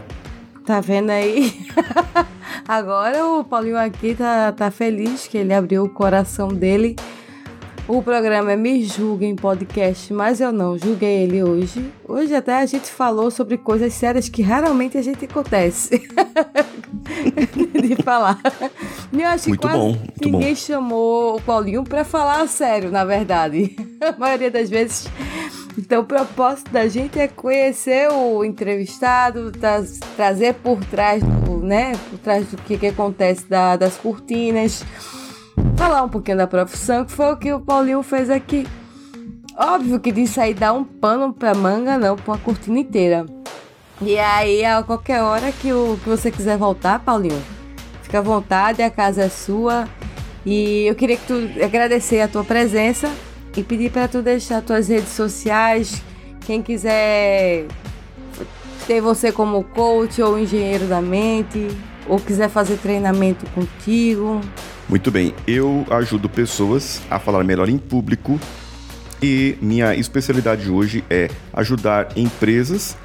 [0.66, 1.66] Tá vendo aí?
[2.66, 6.96] Agora o Paulinho aqui tá, tá feliz que ele abriu o coração dele
[7.88, 11.88] o programa é Me Julguem Podcast, mas eu não julguei ele hoje.
[12.04, 16.02] Hoje até a gente falou sobre coisas sérias que raramente a gente acontece
[17.80, 18.40] de falar.
[19.12, 20.56] E eu acho muito que bom, muito ninguém bom.
[20.56, 23.76] chamou o Paulinho para falar sério, na verdade.
[24.02, 25.06] A maioria das vezes.
[25.78, 29.82] Então, o propósito da gente é conhecer o entrevistado, tra
[30.16, 34.84] trazer por trás, do, né, por trás do que, que acontece da, das cortinas
[35.76, 38.66] falar um pouquinho da profissão, que foi o que o Paulinho fez aqui.
[39.58, 43.26] Óbvio que disso aí dá um pano pra manga, não, pra uma cortina inteira.
[44.00, 47.42] E aí, a qualquer hora que, o, que você quiser voltar, Paulinho,
[48.02, 49.88] fica à vontade, a casa é sua.
[50.44, 53.10] E eu queria que tu agradecer a tua presença
[53.56, 56.02] e pedir para tu deixar tuas redes sociais.
[56.44, 57.66] Quem quiser
[58.86, 61.68] ter você como coach ou engenheiro da mente,
[62.06, 64.40] ou quiser fazer treinamento contigo,
[64.88, 68.38] muito bem, eu ajudo pessoas a falar melhor em público
[69.20, 72.96] e minha especialidade hoje é ajudar empresas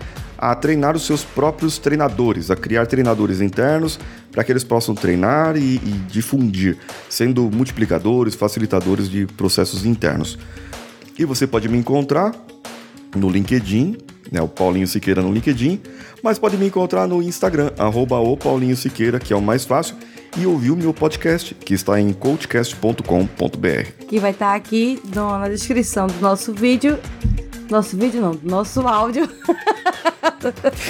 [0.42, 4.00] a treinar os seus próprios treinadores, a criar treinadores internos
[4.32, 10.40] para que eles possam treinar e, e, difundir, sendo multiplicadores, facilitadores de processos internos.
[11.18, 12.34] E você pode me encontrar
[13.16, 13.98] no LinkedIn,
[14.32, 15.80] né, o Paulinho Siqueira no LinkedIn,
[16.24, 19.96] mas pode me encontrar no Instagram, arroba o Paulinho Siqueira, que é o mais fácil
[20.38, 24.06] e ouvir o meu podcast, que está em coachcast.com.br.
[24.08, 26.98] Que vai estar aqui na descrição do nosso vídeo.
[27.72, 29.30] Nosso vídeo não, nosso áudio.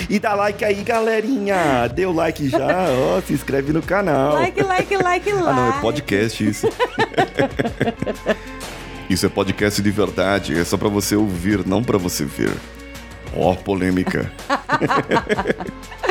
[0.09, 1.87] e dá like aí, galerinha!
[1.87, 4.33] Deu like já, ó, se inscreve no canal.
[4.33, 5.47] Like, like, like, like.
[5.47, 6.67] Ah, não, é podcast isso.
[9.07, 12.57] isso é podcast de verdade, é só para você ouvir, não para você ver.
[13.37, 14.31] Ó, oh, polêmica.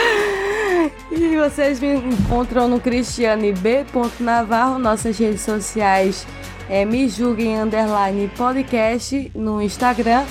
[1.12, 3.84] E vocês me encontram no Cristiane B.
[4.20, 6.24] Navarro, nossas redes sociais
[6.70, 10.24] é Me Julguem Underline Podcast no Instagram,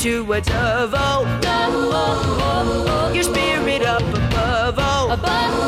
[0.00, 0.94] To a dove.
[0.94, 4.76] Oh, oh, oh, oh, your spirit up above.
[4.78, 5.60] Oh, above.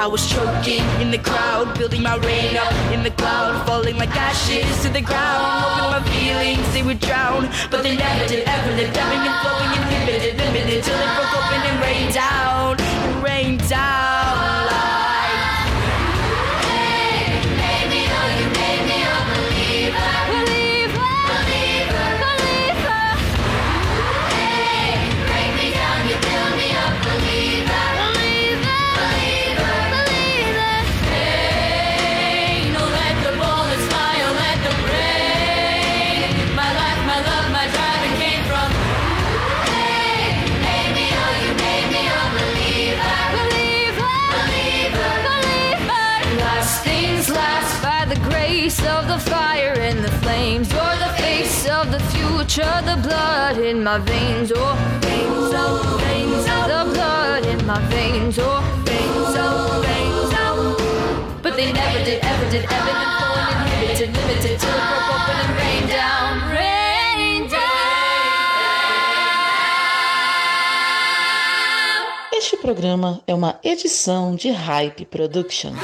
[0.00, 4.16] I was choking in the crowd, building my rain up in the cloud, falling like
[4.16, 5.44] ashes to the ground.
[5.60, 8.48] Hoping my feelings they would drown, but they never did.
[8.48, 13.22] Ever lived, ebbing and flowing, inhibited, limited, till it broke open and rained down, and
[13.22, 14.45] rained down
[52.56, 54.52] future, the blood in my veins.
[54.54, 58.38] Oh, veins, oh, veins, oh, the blood in my veins.
[58.38, 61.40] Oh, veins, oh, veins, oh.
[61.42, 65.36] But they never did, ever did, ever did, flowing inhibited, limited, till it broke open
[65.44, 66.16] and rained down.
[72.32, 75.80] Este programa é uma edição de Hype Productions.